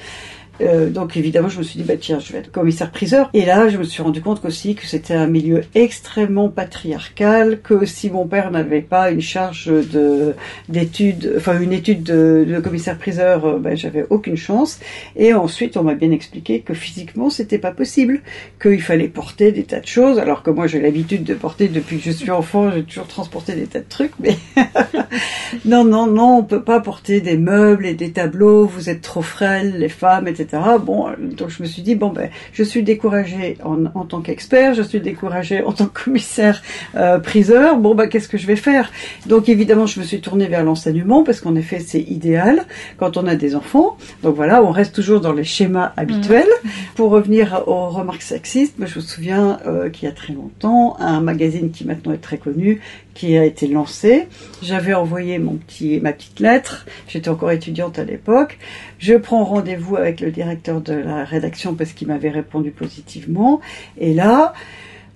Euh, 0.61 0.89
donc 0.89 1.17
évidemment, 1.17 1.49
je 1.49 1.57
me 1.57 1.63
suis 1.63 1.79
dit, 1.79 1.85
bah 1.85 1.97
tiens, 1.99 2.19
je 2.19 2.31
vais 2.33 2.39
être 2.39 2.51
commissaire-priseur. 2.51 3.29
Et 3.33 3.45
là, 3.45 3.69
je 3.69 3.77
me 3.77 3.83
suis 3.83 4.01
rendu 4.03 4.21
compte 4.21 4.43
aussi 4.45 4.75
que 4.75 4.85
c'était 4.85 5.13
un 5.13 5.27
milieu 5.27 5.61
extrêmement 5.75 6.49
patriarcal, 6.49 7.61
que 7.61 7.85
si 7.85 8.09
mon 8.09 8.27
père 8.27 8.51
n'avait 8.51 8.81
pas 8.81 9.11
une 9.11 9.21
charge 9.21 9.67
de 9.67 10.35
d'études, 10.69 11.33
enfin 11.37 11.59
une 11.59 11.73
étude 11.73 12.03
de, 12.03 12.45
de 12.47 12.59
commissaire-priseur, 12.59 13.45
euh, 13.45 13.59
ben, 13.59 13.75
j'avais 13.75 14.05
aucune 14.09 14.37
chance. 14.37 14.79
Et 15.15 15.33
ensuite, 15.33 15.77
on 15.77 15.83
m'a 15.83 15.95
bien 15.95 16.11
expliqué 16.11 16.61
que 16.61 16.73
physiquement, 16.73 17.29
c'était 17.29 17.57
pas 17.57 17.71
possible, 17.71 18.21
qu'il 18.61 18.81
fallait 18.81 19.07
porter 19.07 19.51
des 19.51 19.63
tas 19.63 19.79
de 19.79 19.87
choses, 19.87 20.19
alors 20.19 20.43
que 20.43 20.49
moi, 20.49 20.67
j'ai 20.67 20.79
l'habitude 20.79 21.23
de 21.23 21.33
porter 21.33 21.67
depuis 21.67 21.97
que 21.97 22.03
je 22.03 22.11
suis 22.11 22.31
enfant, 22.31 22.71
j'ai 22.71 22.83
toujours 22.83 23.07
transporté 23.07 23.53
des 23.53 23.67
tas 23.67 23.79
de 23.79 23.89
trucs, 23.89 24.13
mais 24.19 24.37
non, 25.65 25.83
non, 25.83 26.07
non, 26.07 26.37
on 26.37 26.43
peut 26.43 26.63
pas 26.63 26.79
porter 26.79 27.21
des 27.21 27.37
meubles 27.37 27.85
et 27.85 27.93
des 27.93 28.11
tableaux, 28.11 28.65
vous 28.65 28.89
êtes 28.89 29.01
trop 29.01 29.21
frêles, 29.21 29.77
les 29.77 29.89
femmes, 29.89 30.27
etc. 30.27 30.43
Bon, 30.53 31.07
donc 31.19 31.49
je 31.49 31.63
me 31.63 31.67
suis 31.67 31.81
dit 31.81 31.95
bon 31.95 32.09
ben, 32.09 32.29
je 32.51 32.63
suis 32.63 32.83
découragée 32.83 33.57
en, 33.63 33.85
en 33.95 34.05
tant 34.05 34.21
qu'expert, 34.21 34.73
je 34.75 34.83
suis 34.83 34.99
découragée 34.99 35.63
en 35.63 35.71
tant 35.71 35.85
que 35.85 36.03
commissaire 36.03 36.61
euh, 36.95 37.17
priseur. 37.17 37.77
Bon 37.77 37.95
ben, 37.95 38.07
qu'est-ce 38.07 38.27
que 38.27 38.37
je 38.37 38.45
vais 38.45 38.55
faire? 38.55 38.91
Donc 39.25 39.49
évidemment, 39.49 39.87
je 39.87 39.99
me 39.99 40.05
suis 40.05 40.21
tournée 40.21 40.47
vers 40.47 40.63
l'enseignement 40.63 41.23
parce 41.23 41.41
qu'en 41.41 41.55
effet, 41.55 41.79
c'est 41.79 42.01
idéal 42.01 42.65
quand 42.97 43.17
on 43.17 43.25
a 43.25 43.35
des 43.35 43.55
enfants. 43.55 43.97
Donc 44.21 44.35
voilà, 44.35 44.63
on 44.63 44.71
reste 44.71 44.93
toujours 44.93 45.21
dans 45.21 45.33
les 45.33 45.43
schémas 45.43 45.91
habituels. 45.97 46.47
Mmh. 46.63 46.69
Pour 46.95 47.09
revenir 47.09 47.63
aux 47.65 47.89
remarques 47.89 48.21
sexistes, 48.21 48.75
je 48.79 48.99
me 48.99 49.03
souviens 49.03 49.59
euh, 49.65 49.89
qu'il 49.89 50.07
y 50.07 50.11
a 50.11 50.13
très 50.13 50.33
longtemps, 50.33 50.95
un 50.99 51.21
magazine 51.21 51.71
qui 51.71 51.85
maintenant 51.85 52.13
est 52.13 52.17
très 52.17 52.37
connu, 52.37 52.81
qui 53.13 53.37
a 53.37 53.45
été 53.45 53.67
lancé. 53.67 54.27
J'avais 54.61 54.93
envoyé 54.93 55.39
mon 55.39 55.55
petit, 55.55 55.99
ma 55.99 56.13
petite 56.13 56.39
lettre. 56.39 56.85
J'étais 57.07 57.29
encore 57.29 57.51
étudiante 57.51 57.99
à 57.99 58.03
l'époque. 58.03 58.57
Je 58.99 59.13
prends 59.15 59.43
rendez-vous 59.43 59.95
avec 59.95 60.19
le 60.19 60.31
directeur 60.31 60.81
de 60.81 60.93
la 60.93 61.23
rédaction 61.23 61.75
parce 61.75 61.93
qu'il 61.93 62.07
m'avait 62.07 62.29
répondu 62.29 62.71
positivement. 62.71 63.61
Et 63.97 64.13
là, 64.13 64.53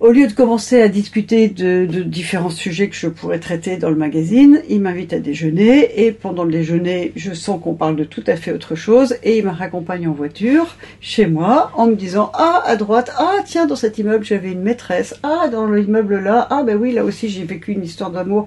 au 0.00 0.12
lieu 0.12 0.28
de 0.28 0.32
commencer 0.32 0.80
à 0.80 0.88
discuter 0.88 1.48
de, 1.48 1.84
différents 2.02 2.50
sujets 2.50 2.88
que 2.88 2.94
je 2.94 3.08
pourrais 3.08 3.40
traiter 3.40 3.78
dans 3.78 3.90
le 3.90 3.96
magazine, 3.96 4.62
il 4.68 4.80
m'invite 4.80 5.12
à 5.12 5.18
déjeuner 5.18 6.04
et 6.04 6.12
pendant 6.12 6.44
le 6.44 6.52
déjeuner, 6.52 7.12
je 7.16 7.32
sens 7.32 7.60
qu'on 7.60 7.74
parle 7.74 7.96
de 7.96 8.04
tout 8.04 8.22
à 8.28 8.36
fait 8.36 8.52
autre 8.52 8.76
chose 8.76 9.16
et 9.24 9.38
il 9.38 9.44
me 9.44 9.50
raccompagne 9.50 10.06
en 10.06 10.12
voiture 10.12 10.76
chez 11.00 11.26
moi 11.26 11.72
en 11.74 11.88
me 11.88 11.96
disant 11.96 12.30
ah 12.34 12.62
à 12.64 12.76
droite 12.76 13.10
ah 13.18 13.38
tiens 13.44 13.66
dans 13.66 13.76
cet 13.76 13.98
immeuble 13.98 14.24
j'avais 14.24 14.52
une 14.52 14.62
maîtresse. 14.62 15.14
Ah 15.24 15.48
dans 15.50 15.66
l'immeuble 15.68 16.20
là 16.20 16.46
ah 16.50 16.62
ben 16.62 16.76
oui 16.76 16.92
là 16.92 17.04
aussi 17.04 17.28
j'ai 17.28 17.44
vécu 17.44 17.72
une 17.72 17.84
histoire 17.84 18.10
d'amour 18.10 18.46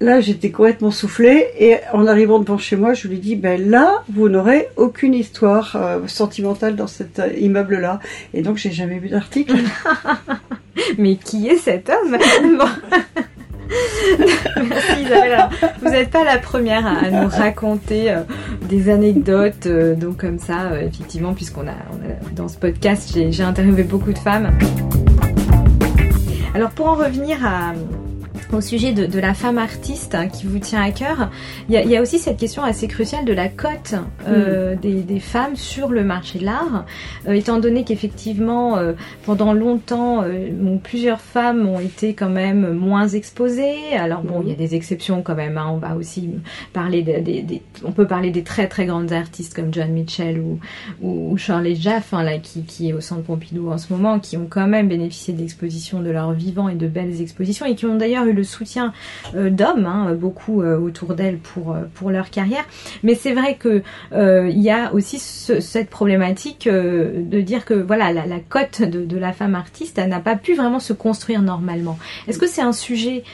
là, 0.00 0.20
j'étais 0.20 0.50
complètement 0.50 0.90
soufflée 0.90 1.46
et 1.58 1.76
en 1.92 2.06
arrivant 2.06 2.38
devant 2.38 2.58
chez 2.58 2.76
moi, 2.76 2.94
je 2.94 3.08
lui 3.08 3.18
dis 3.18 3.36
ben 3.36 3.68
là, 3.68 4.02
vous 4.12 4.28
n'aurez 4.28 4.68
aucune 4.76 5.14
histoire 5.14 5.76
euh, 5.76 6.06
sentimentale 6.06 6.76
dans 6.76 6.86
cet 6.86 7.18
euh, 7.18 7.32
immeuble-là. 7.36 8.00
Et 8.34 8.42
donc, 8.42 8.56
j'ai 8.56 8.70
jamais 8.70 8.98
vu 8.98 9.08
d'article. 9.08 9.56
Mais 10.98 11.16
qui 11.16 11.48
est 11.48 11.56
cet 11.56 11.90
homme? 11.90 12.16
Merci 14.56 15.02
Isabelle. 15.02 15.48
vous 15.82 15.90
n'êtes 15.90 16.10
pas 16.10 16.24
la 16.24 16.38
première 16.38 16.86
à, 16.86 17.10
nous 17.10 17.28
raconter 17.28 18.10
euh, 18.10 18.22
des 18.68 18.88
anecdotes, 18.88 19.68
donc 19.68 20.18
comme 20.18 20.38
ça, 20.38 20.80
effectivement, 20.80 21.34
puisqu'on 21.34 21.68
a, 21.68 21.74
dans 22.34 22.48
ce 22.48 22.56
podcast, 22.56 23.12
j'ai 23.30 23.42
interviewé 23.42 23.82
beaucoup 23.82 24.12
de 24.12 24.18
femmes. 24.18 24.50
Alors 26.54 26.70
pour 26.70 26.86
en 26.86 26.94
revenir 26.94 27.44
à, 27.44 27.74
au 28.52 28.60
sujet 28.60 28.92
de, 28.92 29.06
de, 29.06 29.18
la 29.18 29.34
femme 29.34 29.58
artiste 29.58 30.14
hein, 30.14 30.28
qui 30.28 30.46
vous 30.46 30.58
tient 30.58 30.82
à 30.82 30.90
cœur, 30.90 31.30
il 31.68 31.74
y, 31.74 31.76
a, 31.76 31.82
il 31.82 31.90
y, 31.90 31.96
a, 31.96 32.02
aussi 32.02 32.18
cette 32.18 32.38
question 32.38 32.62
assez 32.62 32.88
cruciale 32.88 33.24
de 33.24 33.32
la 33.32 33.48
cote 33.48 33.94
euh, 34.26 34.74
mm. 34.74 34.78
des, 34.78 34.94
des, 35.02 35.20
femmes 35.20 35.56
sur 35.56 35.88
le 35.88 36.04
marché 36.04 36.38
de 36.38 36.44
l'art, 36.44 36.86
euh, 37.26 37.32
étant 37.32 37.58
donné 37.58 37.84
qu'effectivement, 37.84 38.78
euh, 38.78 38.92
pendant 39.24 39.52
longtemps, 39.52 40.24
bon, 40.52 40.78
plusieurs 40.78 41.20
femmes 41.20 41.68
ont 41.68 41.80
été 41.80 42.14
quand 42.14 42.30
même 42.30 42.72
moins 42.72 43.08
exposées. 43.08 43.94
Alors 43.96 44.22
bon, 44.22 44.42
il 44.42 44.48
y 44.48 44.52
a 44.52 44.56
des 44.56 44.74
exceptions 44.74 45.22
quand 45.22 45.34
même. 45.34 45.58
Hein, 45.58 45.70
on 45.70 45.76
va 45.76 45.96
aussi 45.96 46.30
parler 46.72 47.02
des, 47.02 47.20
des, 47.20 47.62
on 47.84 47.92
peut 47.92 48.06
parler 48.06 48.30
des 48.30 48.42
très 48.42 48.68
très 48.68 48.86
grandes 48.86 49.12
artistes 49.12 49.54
comme 49.54 49.72
John 49.72 49.90
Mitchell 49.90 50.38
ou, 50.38 50.58
ou, 51.02 51.32
ou 51.32 51.36
Shirley 51.36 51.74
Jaff, 51.74 52.14
hein, 52.14 52.22
là, 52.22 52.38
qui, 52.38 52.62
qui 52.62 52.90
est 52.90 52.92
au 52.92 53.00
Centre 53.00 53.22
Pompidou 53.22 53.70
en 53.70 53.78
ce 53.78 53.92
moment, 53.92 54.18
qui 54.18 54.36
ont 54.36 54.46
quand 54.48 54.66
même 54.66 54.88
bénéficié 54.88 55.34
d'expositions 55.34 56.00
de 56.00 56.10
leur 56.10 56.32
vivant 56.32 56.68
et 56.68 56.74
de 56.74 56.86
belles 56.86 57.20
expositions 57.20 57.66
et 57.66 57.74
qui 57.74 57.86
ont 57.86 57.96
d'ailleurs 57.96 58.24
eu 58.24 58.37
le 58.38 58.44
soutien 58.44 58.92
euh, 59.34 59.50
d'hommes, 59.50 59.86
hein, 59.86 60.14
beaucoup 60.14 60.62
euh, 60.62 60.78
autour 60.78 61.14
d'elles 61.14 61.38
pour, 61.38 61.72
euh, 61.72 61.82
pour 61.94 62.10
leur 62.10 62.30
carrière. 62.30 62.64
Mais 63.02 63.14
c'est 63.14 63.32
vrai 63.32 63.56
que 63.56 63.82
il 64.12 64.60
y 64.60 64.70
a 64.70 64.92
aussi 64.94 65.18
ce, 65.18 65.60
cette 65.60 65.90
problématique 65.90 66.68
de 66.68 67.40
dire 67.40 67.64
que 67.64 67.74
voilà 67.74 68.12
la, 68.12 68.38
cote 68.48 68.82
de, 68.82 69.16
la 69.16 69.32
femme 69.32 69.54
artiste 69.54 69.98
n'a 69.98 70.20
pas 70.20 70.36
pu 70.36 70.54
vraiment 70.54 70.80
se 70.80 70.92
construire 70.92 71.42
normalement. 71.42 71.98
Est-ce 72.26 72.38
que 72.38 72.46
c'est 72.46 72.62
un 72.62 72.72
sujet 72.72 73.24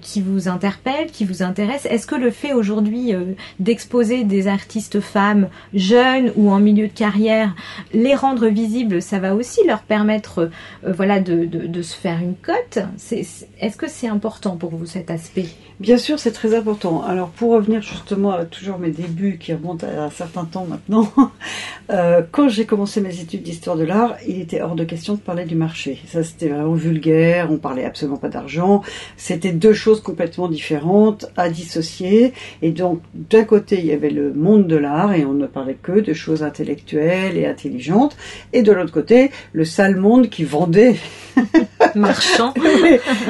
qui 0.00 0.20
vous 0.20 0.48
interpelle, 0.48 1.06
qui 1.12 1.24
vous 1.24 1.42
intéresse? 1.42 1.86
Est-ce 1.86 2.06
que 2.06 2.14
le 2.14 2.30
fait 2.30 2.52
aujourd'hui 2.52 3.12
d'exposer 3.58 4.24
des 4.24 4.48
artistes 4.48 5.00
femmes 5.00 5.48
jeunes 5.72 6.32
ou 6.36 6.50
en 6.50 6.60
milieu 6.60 6.88
de 6.88 6.92
carrière, 6.92 7.54
les 7.92 8.14
rendre 8.14 8.46
visibles, 8.48 9.00
ça 9.02 9.18
va 9.18 9.34
aussi 9.34 9.60
leur 9.66 9.82
permettre 9.82 10.50
voilà 10.86 11.20
de, 11.20 11.44
de 11.44 11.82
se 11.82 11.94
faire 11.94 12.18
une 12.18 12.34
cote? 12.36 12.78
Est-ce 13.10 13.76
que 13.76 13.88
c'est 13.88 14.08
important 14.08 14.33
pour 14.40 14.70
vous 14.70 14.86
cet 14.86 15.10
aspect 15.10 15.48
Bien 15.80 15.98
sûr, 15.98 16.20
c'est 16.20 16.30
très 16.30 16.54
important. 16.54 17.02
Alors 17.02 17.30
pour 17.30 17.50
revenir 17.50 17.82
justement 17.82 18.30
à 18.30 18.44
toujours 18.44 18.78
mes 18.78 18.90
débuts 18.90 19.38
qui 19.38 19.52
remontent 19.52 19.84
à 19.84 20.04
un 20.04 20.10
certain 20.10 20.44
temps 20.44 20.66
maintenant, 20.70 21.10
euh, 21.90 22.22
quand 22.30 22.48
j'ai 22.48 22.64
commencé 22.64 23.00
mes 23.00 23.20
études 23.20 23.42
d'histoire 23.42 23.76
de 23.76 23.82
l'art, 23.82 24.14
il 24.24 24.40
était 24.40 24.62
hors 24.62 24.76
de 24.76 24.84
question 24.84 25.14
de 25.14 25.18
parler 25.18 25.44
du 25.44 25.56
marché. 25.56 25.98
Ça 26.06 26.22
c'était 26.22 26.46
vraiment 26.46 26.74
vulgaire, 26.74 27.50
on 27.50 27.56
parlait 27.56 27.84
absolument 27.84 28.18
pas 28.18 28.28
d'argent. 28.28 28.82
C'était 29.16 29.50
deux 29.50 29.72
choses 29.72 30.00
complètement 30.00 30.46
différentes 30.46 31.26
à 31.36 31.48
dissocier. 31.48 32.34
Et 32.62 32.70
donc 32.70 33.00
d'un 33.14 33.42
côté 33.42 33.80
il 33.80 33.86
y 33.86 33.92
avait 33.92 34.10
le 34.10 34.32
monde 34.32 34.68
de 34.68 34.76
l'art 34.76 35.12
et 35.12 35.24
on 35.24 35.32
ne 35.32 35.48
parlait 35.48 35.76
que 35.82 35.98
de 35.98 36.12
choses 36.12 36.44
intellectuelles 36.44 37.36
et 37.36 37.46
intelligentes. 37.46 38.16
Et 38.52 38.62
de 38.62 38.70
l'autre 38.70 38.92
côté 38.92 39.32
le 39.52 39.64
sale 39.64 39.96
monde 39.96 40.28
qui 40.28 40.44
vendait 40.44 40.94
marchand. 41.96 42.54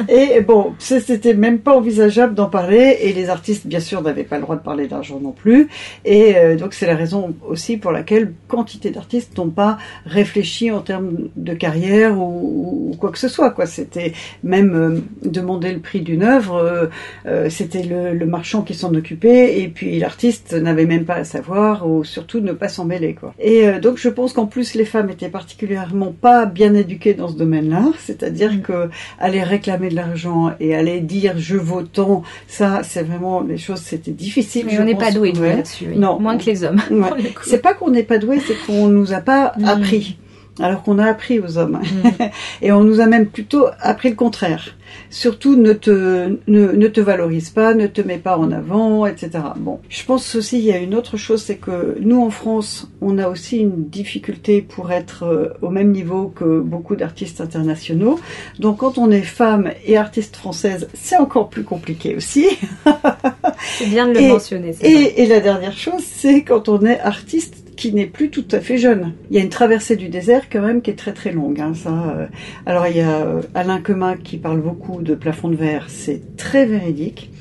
et 0.09 0.41
bon, 0.41 0.75
c'était 0.77 1.33
même 1.33 1.57
pas 1.57 1.75
envisageable 1.75 2.34
d'en 2.35 2.49
parler 2.49 2.97
et 3.01 3.13
les 3.13 3.29
artistes 3.29 3.67
bien 3.67 3.79
sûr 3.79 4.01
n'avaient 4.01 4.23
pas 4.23 4.37
le 4.37 4.43
droit 4.43 4.55
de 4.55 4.61
parler 4.61 4.87
d'argent 4.87 5.19
non 5.19 5.31
plus. 5.31 5.69
Et 6.03 6.35
euh, 6.37 6.55
donc 6.55 6.73
c'est 6.73 6.85
la 6.85 6.95
raison 6.95 7.33
aussi 7.47 7.77
pour 7.77 7.91
laquelle 7.91 8.33
quantité 8.47 8.91
d'artistes 8.91 9.37
n'ont 9.37 9.49
pas 9.49 9.77
réfléchi 10.05 10.71
en 10.71 10.81
termes 10.81 11.29
de 11.35 11.53
carrière 11.53 12.17
ou, 12.17 12.91
ou 12.91 12.95
quoi 12.97 13.11
que 13.11 13.19
ce 13.19 13.27
soit. 13.27 13.51
Quoi, 13.51 13.65
c'était 13.65 14.13
même 14.43 14.75
euh, 14.75 14.99
demander 15.23 15.73
le 15.73 15.79
prix 15.79 16.01
d'une 16.01 16.23
œuvre, 16.23 16.55
euh, 16.55 16.87
euh 17.25 17.49
c'était 17.49 17.83
le, 17.83 18.13
le, 18.13 18.25
marchand 18.25 18.63
qui 18.63 18.73
s'en 18.73 18.93
occupait 18.93 19.61
et 19.61 19.67
puis 19.67 19.99
l'artiste 19.99 20.53
n'avait 20.53 20.85
même 20.85 21.05
pas 21.05 21.15
à 21.15 21.23
savoir 21.23 21.87
ou 21.87 22.03
surtout 22.03 22.39
ne 22.39 22.51
pas 22.51 22.67
s'en 22.67 22.85
mêler. 22.85 23.13
Quoi. 23.13 23.33
Et 23.39 23.67
euh, 23.67 23.79
donc 23.79 23.97
je 23.97 24.09
pense 24.09 24.33
qu'en 24.33 24.45
plus 24.45 24.73
les 24.73 24.85
femmes 24.85 25.09
étaient 25.09 25.29
particulièrement 25.29 26.11
pas 26.11 26.45
bien 26.45 26.73
éduquées 26.73 27.13
dans 27.13 27.27
ce 27.27 27.35
domaine-là, 27.35 27.85
c'est-à-dire 27.99 28.61
que 28.61 28.89
aller 29.19 29.43
réclamer 29.43 29.89
de 29.89 29.95
l'argent 29.95 30.51
et 30.59 30.75
aller 30.75 30.99
dire 30.99 31.35
je 31.37 31.57
vaux 31.57 31.83
tant, 31.83 32.23
ça, 32.47 32.81
c'est 32.83 33.03
vraiment 33.03 33.41
les 33.41 33.57
choses, 33.57 33.81
c'était 33.81 34.11
difficile. 34.11 34.65
Mais 34.67 34.79
on 34.79 34.85
n'est 34.85 34.95
pas 34.95 35.11
doué 35.11 35.31
là-dessus. 35.31 35.87
Non. 35.95 36.19
Moins 36.19 36.37
que 36.37 36.45
les 36.45 36.63
hommes. 36.63 36.81
C'est 37.43 37.59
pas 37.59 37.73
qu'on 37.73 37.89
n'est 37.89 38.03
pas 38.03 38.17
doué, 38.17 38.39
c'est 38.39 38.55
qu'on 38.65 38.87
nous 38.87 39.13
a 39.13 39.21
pas 39.21 39.53
mm. 39.57 39.65
appris 39.65 40.17
alors 40.59 40.83
qu'on 40.83 40.99
a 40.99 41.05
appris 41.05 41.39
aux 41.39 41.57
hommes. 41.57 41.81
Mm. 41.81 42.23
et 42.61 42.71
on 42.71 42.83
nous 42.83 42.99
a 42.99 43.07
même 43.07 43.27
plutôt 43.27 43.65
appris 43.79 44.09
le 44.09 44.15
contraire. 44.15 44.75
Surtout 45.09 45.55
ne 45.55 45.73
te, 45.73 46.37
ne, 46.47 46.87
te 46.87 47.01
valorise 47.01 47.49
pas, 47.49 47.73
ne 47.73 47.87
te 47.87 48.01
mets 48.01 48.17
pas 48.17 48.37
en 48.37 48.51
avant, 48.51 49.05
etc. 49.05 49.31
Bon, 49.57 49.79
je 49.89 50.03
pense 50.05 50.35
aussi 50.35 50.59
il 50.59 50.65
y 50.65 50.71
a 50.71 50.77
une 50.77 50.95
autre 50.95 51.17
chose, 51.17 51.41
c'est 51.43 51.57
que 51.57 51.97
nous 51.99 52.21
en 52.21 52.29
France, 52.29 52.89
on 53.01 53.17
a 53.17 53.27
aussi 53.27 53.57
une 53.57 53.89
difficulté 53.89 54.61
pour 54.61 54.91
être 54.91 55.23
euh, 55.23 55.49
au 55.61 55.69
même 55.69 55.91
niveau 55.91 56.31
que 56.33 56.59
beaucoup 56.59 56.95
d'artistes 56.95 57.41
internationaux. 57.41 58.19
Donc 58.59 58.77
quand 58.77 58.97
on 58.97 59.11
est 59.11 59.21
femme 59.21 59.71
et 59.85 59.97
artiste 59.97 60.35
française, 60.35 60.87
c'est 60.93 61.17
encore 61.17 61.49
plus 61.49 61.63
compliqué 61.63 62.15
aussi. 62.15 62.47
c'est 63.77 63.87
bien 63.87 64.07
de 64.07 64.13
le 64.13 64.27
mentionner. 64.29 64.75
Et, 64.81 65.23
et 65.23 65.25
la 65.25 65.39
dernière 65.39 65.77
chose, 65.77 66.03
c'est 66.03 66.43
quand 66.43 66.69
on 66.69 66.85
est 66.85 66.99
artiste 66.99 67.54
qui 67.75 67.93
n'est 67.93 68.05
plus 68.05 68.29
tout 68.29 68.45
à 68.51 68.59
fait 68.59 68.77
jeune. 68.77 69.13
Il 69.29 69.37
y 69.37 69.39
a 69.39 69.43
une 69.43 69.49
traversée 69.49 69.95
du 69.95 70.09
désert 70.09 70.49
quand 70.49 70.61
même 70.61 70.81
qui 70.81 70.91
est 70.91 70.95
très 70.95 71.13
très 71.13 71.31
longue. 71.31 71.59
Hein, 71.59 71.73
ça. 71.73 72.15
Euh. 72.17 72.27
Alors 72.65 72.87
il 72.87 72.97
y 72.97 73.01
a 73.01 73.21
euh, 73.21 73.41
Alain 73.53 73.81
Quemin 73.81 74.15
qui 74.17 74.37
parle 74.37 74.61
beaucoup 74.61 75.01
de 75.01 75.15
plafond 75.15 75.49
de 75.49 75.55
verre, 75.55 75.85
c'est 75.89 76.37
très 76.37 76.65
véridique. 76.65 77.31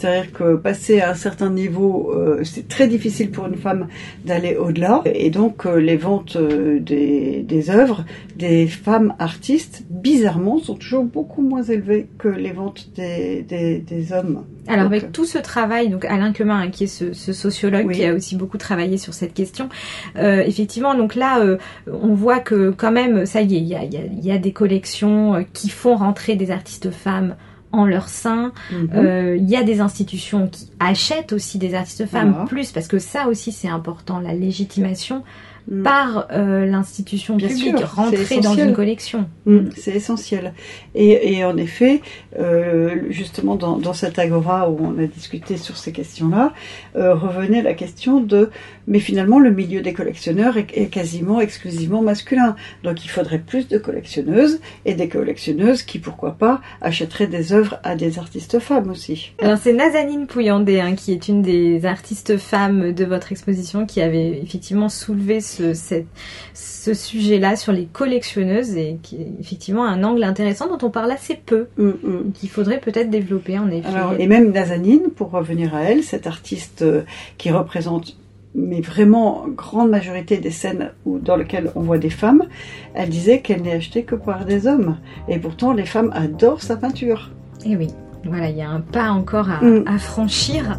C'est-à-dire 0.00 0.32
que 0.32 0.56
passer 0.56 1.02
à 1.02 1.10
un 1.10 1.14
certain 1.14 1.50
niveau, 1.50 2.10
euh, 2.14 2.40
c'est 2.42 2.68
très 2.68 2.88
difficile 2.88 3.30
pour 3.30 3.46
une 3.46 3.56
femme 3.56 3.86
d'aller 4.24 4.56
au-delà. 4.56 5.02
Et 5.04 5.28
donc 5.28 5.66
euh, 5.66 5.76
les 5.76 5.98
ventes 5.98 6.36
euh, 6.36 6.80
des, 6.80 7.44
des 7.46 7.68
œuvres 7.68 8.06
des 8.34 8.66
femmes 8.66 9.14
artistes, 9.18 9.84
bizarrement, 9.90 10.58
sont 10.58 10.74
toujours 10.74 11.04
beaucoup 11.04 11.42
moins 11.42 11.62
élevées 11.62 12.08
que 12.16 12.28
les 12.28 12.52
ventes 12.52 12.88
des, 12.96 13.42
des, 13.42 14.12
hommes. 14.14 14.46
Alors 14.66 14.86
avec 14.86 15.12
tout 15.12 15.26
ce 15.26 15.36
travail, 15.36 15.90
donc 15.90 16.06
Alain 16.06 16.32
Quemin, 16.32 16.58
hein, 16.58 16.70
qui 16.70 16.84
est 16.84 16.86
ce, 16.86 17.12
sociologue 17.12 17.92
qui 17.92 18.06
a 18.06 18.14
aussi 18.14 18.36
beaucoup 18.36 18.56
travaillé 18.56 18.96
sur 18.96 19.12
cette 19.12 19.34
question, 19.34 19.68
effectivement, 20.16 20.94
donc 20.94 21.14
là, 21.16 21.44
on 21.86 22.14
voit 22.14 22.40
que 22.40 22.70
quand 22.70 22.92
même, 22.92 23.26
ça 23.26 23.42
y 23.42 23.56
est, 23.56 23.58
il 23.58 23.68
y 23.68 23.74
a, 23.74 23.84
y 23.84 24.32
a, 24.32 24.38
des 24.38 24.52
collections 24.52 25.44
qui 25.52 25.68
font 25.68 25.96
rentrer 25.96 26.36
des 26.36 26.50
artistes 26.50 26.90
femmes 26.90 27.34
en 27.72 27.84
leur 27.84 28.08
sein. 28.08 28.52
Mhm. 28.70 28.90
Euh, 28.94 29.36
il 29.36 29.48
y 29.48 29.56
a 29.56 29.62
des 29.62 29.80
institutions 29.80 30.48
qui 30.48 30.68
achètent 30.78 31.32
aussi 31.32 31.58
des 31.58 31.74
artistes 31.74 32.06
femmes 32.06 32.44
plus 32.46 32.72
parce 32.72 32.88
que 32.88 32.98
ça 32.98 33.28
aussi 33.28 33.52
c'est 33.52 33.68
important, 33.68 34.20
la 34.20 34.34
légitimation 34.34 35.22
Mm. 35.68 35.82
par 35.82 36.26
euh, 36.32 36.66
l'institution 36.66 37.36
publique, 37.36 37.76
rentrer 37.78 38.40
dans 38.40 38.54
une 38.54 38.72
collection. 38.72 39.28
Mm, 39.46 39.68
c'est 39.76 39.92
essentiel. 39.92 40.52
Et, 40.94 41.34
et, 41.34 41.44
en 41.44 41.56
effet, 41.56 42.00
euh, 42.38 43.02
justement 43.10 43.56
dans, 43.56 43.76
dans 43.76 43.92
cette 43.92 44.18
agora 44.18 44.70
où 44.70 44.78
on 44.80 44.98
a 44.98 45.06
discuté 45.06 45.56
sur 45.56 45.76
ces 45.76 45.92
questions-là, 45.92 46.52
euh, 46.96 47.14
revenait 47.14 47.62
la 47.62 47.74
question 47.74 48.20
de, 48.20 48.50
mais 48.86 48.98
finalement 48.98 49.38
le 49.38 49.50
milieu 49.50 49.80
des 49.80 49.92
collectionneurs 49.92 50.56
est, 50.56 50.76
est, 50.76 50.86
quasiment 50.86 51.40
exclusivement 51.40 52.02
masculin. 52.02 52.56
Donc 52.82 53.04
il 53.04 53.08
faudrait 53.08 53.38
plus 53.38 53.68
de 53.68 53.78
collectionneuses 53.78 54.60
et 54.86 54.94
des 54.94 55.08
collectionneuses 55.08 55.82
qui, 55.82 55.98
pourquoi 55.98 56.32
pas, 56.32 56.60
achèteraient 56.80 57.26
des 57.26 57.52
œuvres 57.52 57.78
à 57.84 57.94
des 57.94 58.18
artistes 58.18 58.58
femmes 58.58 58.90
aussi. 58.90 59.32
Alors 59.40 59.58
c'est 59.58 59.72
Nazanine 59.72 60.26
Pouillandé 60.26 60.80
hein, 60.80 60.94
qui 60.94 61.12
est 61.12 61.28
une 61.28 61.42
des 61.42 61.84
artistes 61.86 62.38
femmes 62.38 62.92
de 62.92 63.04
votre 63.04 63.30
exposition 63.30 63.86
qui 63.86 64.00
avait 64.00 64.40
effectivement 64.42 64.88
soulevé 64.88 65.40
ce, 65.40 65.49
sujet-là 66.94 67.56
sur 67.56 67.72
les 67.72 67.86
collectionneuses 67.86 68.76
et 68.76 68.98
qui 69.02 69.16
est 69.16 69.32
effectivement 69.40 69.84
un 69.84 70.02
angle 70.04 70.24
intéressant 70.24 70.68
dont 70.68 70.86
on 70.86 70.90
parle 70.90 71.10
assez 71.10 71.34
peu, 71.34 71.68
mm, 71.76 71.88
mm. 71.88 72.32
qu'il 72.34 72.48
faudrait 72.48 72.80
peut-être 72.80 73.10
développer 73.10 73.58
en 73.58 73.70
effet. 73.70 73.88
et 74.18 74.26
même 74.26 74.52
Nazanine, 74.52 75.10
pour 75.14 75.30
revenir 75.30 75.74
à 75.74 75.82
elle, 75.82 76.02
cette 76.02 76.26
artiste 76.26 76.82
euh, 76.82 77.02
qui 77.38 77.50
représente 77.50 78.16
mais 78.54 78.80
vraiment 78.80 79.44
grande 79.48 79.90
majorité 79.90 80.38
des 80.38 80.50
scènes 80.50 80.90
où, 81.04 81.18
dans 81.18 81.36
lesquelles 81.36 81.70
on 81.76 81.82
voit 81.82 81.98
des 81.98 82.10
femmes, 82.10 82.44
elle 82.94 83.08
disait 83.08 83.40
qu'elle 83.40 83.62
n'est 83.62 83.74
achetée 83.74 84.02
que 84.02 84.16
par 84.16 84.44
des 84.44 84.66
hommes. 84.66 84.96
Et 85.28 85.38
pourtant, 85.38 85.72
les 85.72 85.86
femmes 85.86 86.10
adorent 86.14 86.62
sa 86.62 86.76
peinture. 86.76 87.30
Et 87.64 87.76
oui, 87.76 87.88
voilà, 88.24 88.48
il 88.48 88.56
y 88.56 88.62
a 88.62 88.68
un 88.68 88.80
pas 88.80 89.10
encore 89.10 89.50
à, 89.50 89.62
mm. 89.62 89.84
à 89.86 89.98
franchir. 89.98 90.78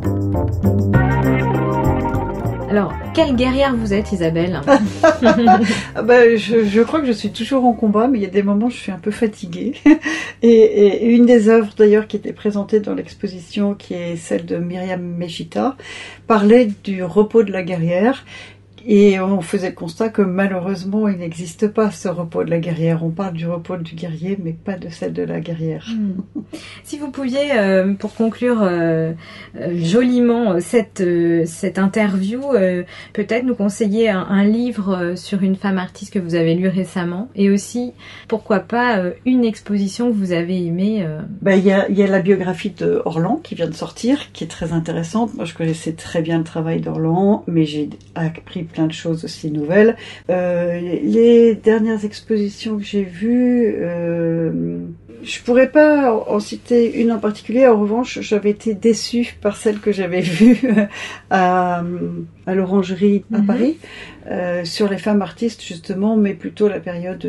Alors, 2.72 2.94
quelle 3.14 3.36
guerrière 3.36 3.76
vous 3.76 3.94
êtes, 3.94 4.14
Isabelle 4.14 4.62
ah 4.66 6.02
bah, 6.04 6.38
je, 6.38 6.82
crois 6.84 7.02
que 7.02 7.06
je 7.06 7.12
suis 7.12 7.32
toujours 7.32 7.66
en 7.66 7.74
combat, 7.74 8.08
mais 8.08 8.18
il 8.18 8.22
y 8.22 8.26
a 8.26 8.30
des 8.30 8.44
moments 8.44 8.68
où 8.68 8.70
je 8.70 8.78
suis 8.78 8.94
un 8.94 8.98
peu 8.98 9.12
fatiguée. 9.12 9.74
Et, 10.42 11.06
une 11.08 11.26
des 11.26 11.50
œuvres, 11.50 11.74
d'ailleurs, 11.78 12.08
qui 12.08 12.16
était 12.16 12.32
présentée 12.32 12.80
dans 12.80 12.94
l'exposition, 12.94 13.74
qui 13.74 13.94
est 13.94 14.16
celle 14.16 14.46
de 14.46 14.56
Myriam 14.56 15.02
Mejita, 15.02 15.76
parlait 16.28 16.70
du 16.86 17.04
repos 17.04 17.44
de 17.44 17.52
la 17.52 17.62
guerrière. 17.62 18.24
Et 18.86 19.20
on 19.20 19.42
faisait 19.42 19.70
le 19.70 19.76
constat 19.76 20.10
que 20.10 20.22
malheureusement, 20.22 21.08
il 21.08 21.18
n'existe 21.18 21.68
pas 21.68 21.92
ce 21.92 22.08
repos 22.08 22.44
de 22.44 22.50
la 22.50 22.60
guerrière. 22.60 23.04
On 23.04 23.10
parle 23.10 23.34
du 23.34 23.48
repos 23.48 23.78
du 23.78 23.96
guerrier, 23.96 24.38
mais 24.42 24.54
pas 24.54 24.78
de 24.78 24.90
celle 24.90 25.14
de 25.14 25.24
la 25.24 25.40
guerrière. 25.40 25.88
Hmm. 25.90 26.22
Si 26.84 26.98
vous 26.98 27.12
pouviez, 27.12 27.54
euh, 27.54 27.94
pour 27.94 28.14
conclure 28.16 28.62
euh, 28.62 29.14
euh, 29.56 29.72
joliment 29.76 30.60
cette, 30.60 31.04
cette 31.46 31.80
interview, 31.80 32.42
peut-être 33.14 33.46
nous 33.46 33.56
conseiller 33.56 34.10
un, 34.10 34.42
livre 34.44 35.14
sur 35.16 35.44
une 35.44 35.56
femme 35.56 35.78
artiste 35.78 36.14
que 36.14 36.20
vous 36.20 36.36
avez 36.36 36.56
lu 36.56 36.68
récemment, 36.68 37.30
et 37.36 37.50
aussi, 37.50 37.94
pourquoi 38.28 38.60
pas, 38.60 39.02
une 39.26 39.46
exposition 39.46 40.12
que 40.12 40.16
vous 40.16 40.32
avez 40.32 40.66
aimée. 40.66 41.06
Ben, 41.42 41.56
il 41.56 41.64
y, 41.64 41.72
a, 41.72 41.90
y 41.90 42.02
a 42.02 42.08
la 42.08 42.20
biographie 42.20 42.72
de 42.72 43.02
Orlan 43.06 43.40
qui 43.44 43.56
vient 43.56 43.68
de 43.68 43.74
sortir, 43.74 44.32
qui 44.34 44.44
est 44.44 44.48
très 44.48 44.74
intéressante. 44.74 45.36
Moi, 45.36 45.46
je 45.46 45.54
connaissais 45.54 45.94
très 45.94 46.22
bien 46.22 46.40
le 46.40 46.44
travail 46.44 46.82
d'Orlan, 46.82 47.44
mais 47.48 47.66
j'ai 47.66 47.90
appris 48.16 48.64
plein 48.72 48.88
de 48.88 48.94
choses 48.94 49.26
aussi 49.26 49.52
nouvelles. 49.52 49.96
Euh, 50.30 50.80
les 51.04 51.56
dernières 51.56 52.06
expositions 52.06 52.78
que 52.78 52.84
j'ai 52.84 53.04
vues, 53.04 53.76
euh, 53.78 54.80
je 55.24 55.40
pourrais 55.42 55.70
pas 55.70 56.14
en 56.14 56.40
citer 56.40 57.00
une 57.00 57.12
en 57.12 57.20
particulier. 57.20 57.68
En 57.68 57.80
revanche, 57.80 58.20
j'avais 58.22 58.50
été 58.50 58.74
déçue 58.74 59.38
par 59.42 59.58
celle 59.58 59.80
que 59.80 59.92
j'avais 59.92 60.22
vue 60.22 60.60
à, 61.30 61.84
à 62.46 62.56
l'Orangerie 62.56 63.24
à 63.34 63.40
mhm. 63.40 63.46
Paris. 63.46 63.78
Euh, 64.30 64.66
sur 64.66 64.88
les 64.88 65.00
femmes 65.00 65.24
artistes 65.24 65.64
justement, 65.64 66.16
mais 66.16 66.36
plutôt 66.36 66.68
la 66.68 66.80
période 66.80 67.26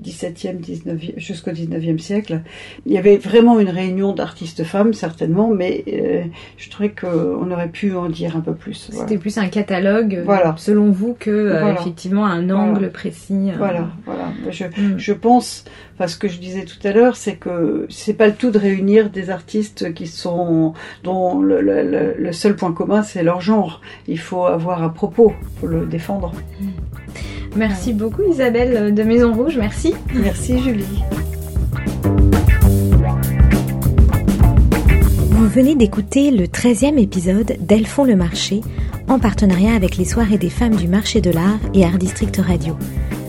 17e, 0.00 0.60
19e, 0.60 1.18
jusqu'au 1.18 1.50
19e 1.50 1.98
siècle. 1.98 2.42
Il 2.86 2.92
y 2.92 2.98
avait 2.98 3.16
vraiment 3.16 3.58
une 3.58 3.68
réunion 3.68 4.12
d'artistes 4.12 4.62
femmes, 4.62 4.94
certainement, 4.94 5.48
mais 5.48 5.82
euh, 5.88 6.22
je 6.56 6.70
trouvais 6.70 6.90
qu'on 6.90 7.50
aurait 7.50 7.68
pu 7.68 7.96
en 7.96 8.08
dire 8.08 8.36
un 8.36 8.40
peu 8.40 8.54
plus. 8.54 8.90
C'était 8.92 9.18
plus 9.18 9.38
un 9.38 9.48
catalogue, 9.48 10.14
euh, 10.14 10.22
voilà. 10.24 10.54
selon 10.56 10.92
vous, 10.92 11.16
que 11.18 11.72
effectivement 11.72 12.24
un 12.24 12.48
angle 12.50 12.90
précis. 12.92 13.50
Voilà, 13.58 13.88
voilà. 14.04 14.28
Je, 14.48 14.66
mm. 14.66 14.98
je 14.98 15.12
pense, 15.12 15.64
enfin 15.94 16.06
ce 16.06 16.16
que 16.16 16.28
je 16.28 16.38
disais 16.38 16.64
tout 16.64 16.86
à 16.86 16.92
l'heure, 16.92 17.16
c'est 17.16 17.34
que 17.34 17.86
c'est 17.88 18.14
pas 18.14 18.28
le 18.28 18.34
tout 18.34 18.52
de 18.52 18.58
réunir 18.58 19.10
des 19.10 19.30
artistes 19.30 19.92
qui 19.94 20.06
sont 20.06 20.74
dont 21.02 21.40
le, 21.40 21.60
le, 21.60 22.14
le 22.16 22.32
seul 22.32 22.54
point 22.54 22.72
commun 22.72 23.02
c'est 23.02 23.24
leur 23.24 23.40
genre. 23.40 23.80
Il 24.06 24.20
faut 24.20 24.46
avoir 24.56 24.82
un 24.82 24.88
propos, 24.88 25.32
pour 25.58 25.68
le 25.68 25.86
défendre. 25.86 26.32
Merci 27.54 27.92
beaucoup 27.92 28.22
Isabelle 28.30 28.94
de 28.94 29.02
Maison 29.02 29.32
Rouge, 29.32 29.56
merci. 29.58 29.94
Merci 30.14 30.58
Julie. 30.58 31.02
Vous 35.30 35.48
venez 35.48 35.74
d'écouter 35.74 36.30
le 36.30 36.46
13e 36.46 36.98
épisode 36.98 37.56
d'Elles 37.60 37.86
font 37.86 38.04
le 38.04 38.16
marché 38.16 38.62
en 39.08 39.18
partenariat 39.18 39.74
avec 39.74 39.96
les 39.96 40.04
soirées 40.04 40.38
des 40.38 40.50
femmes 40.50 40.74
du 40.74 40.88
marché 40.88 41.20
de 41.20 41.30
l'art 41.30 41.60
et 41.72 41.84
Art 41.84 41.98
District 41.98 42.36
Radio. 42.38 42.76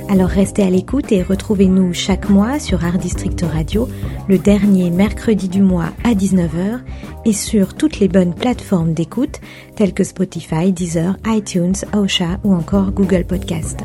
Alors 0.10 0.30
restez 0.30 0.64
à 0.64 0.70
l'écoute 0.70 1.12
et 1.12 1.22
retrouvez-nous 1.22 1.94
chaque 1.94 2.30
mois 2.30 2.60
sur 2.60 2.86
Art 2.86 2.98
District 2.98 3.42
Radio, 3.42 3.90
le 4.30 4.38
dernier 4.38 4.90
mercredi 4.90 5.50
du 5.50 5.62
mois 5.62 5.90
à 6.04 6.14
19h 6.14 6.80
et 7.26 7.34
sur 7.34 7.74
toutes 7.74 8.00
les 8.00 8.08
bonnes 8.08 8.34
plateformes 8.34 8.94
d'écoute 8.94 9.42
telles 9.76 9.94
que 9.94 10.04
Spotify, 10.04 10.72
Deezer, 10.72 11.18
iTunes, 11.26 11.76
Osha 11.94 12.40
ou 12.44 12.54
encore 12.54 12.92
Google 12.92 13.26
Podcast. 13.26 13.80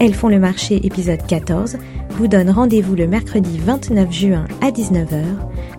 Elles 0.00 0.14
font 0.14 0.28
le 0.28 0.40
marché 0.40 0.84
épisode 0.84 1.24
14 1.26 1.78
vous 2.10 2.28
donne 2.28 2.50
rendez-vous 2.50 2.94
le 2.94 3.06
mercredi 3.06 3.58
29 3.58 4.12
juin 4.12 4.44
à 4.60 4.70
19h 4.70 5.24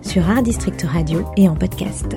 sur 0.02 0.28
Art 0.28 0.42
District 0.42 0.82
Radio 0.82 1.24
et 1.36 1.48
en 1.48 1.54
podcast. 1.54 2.14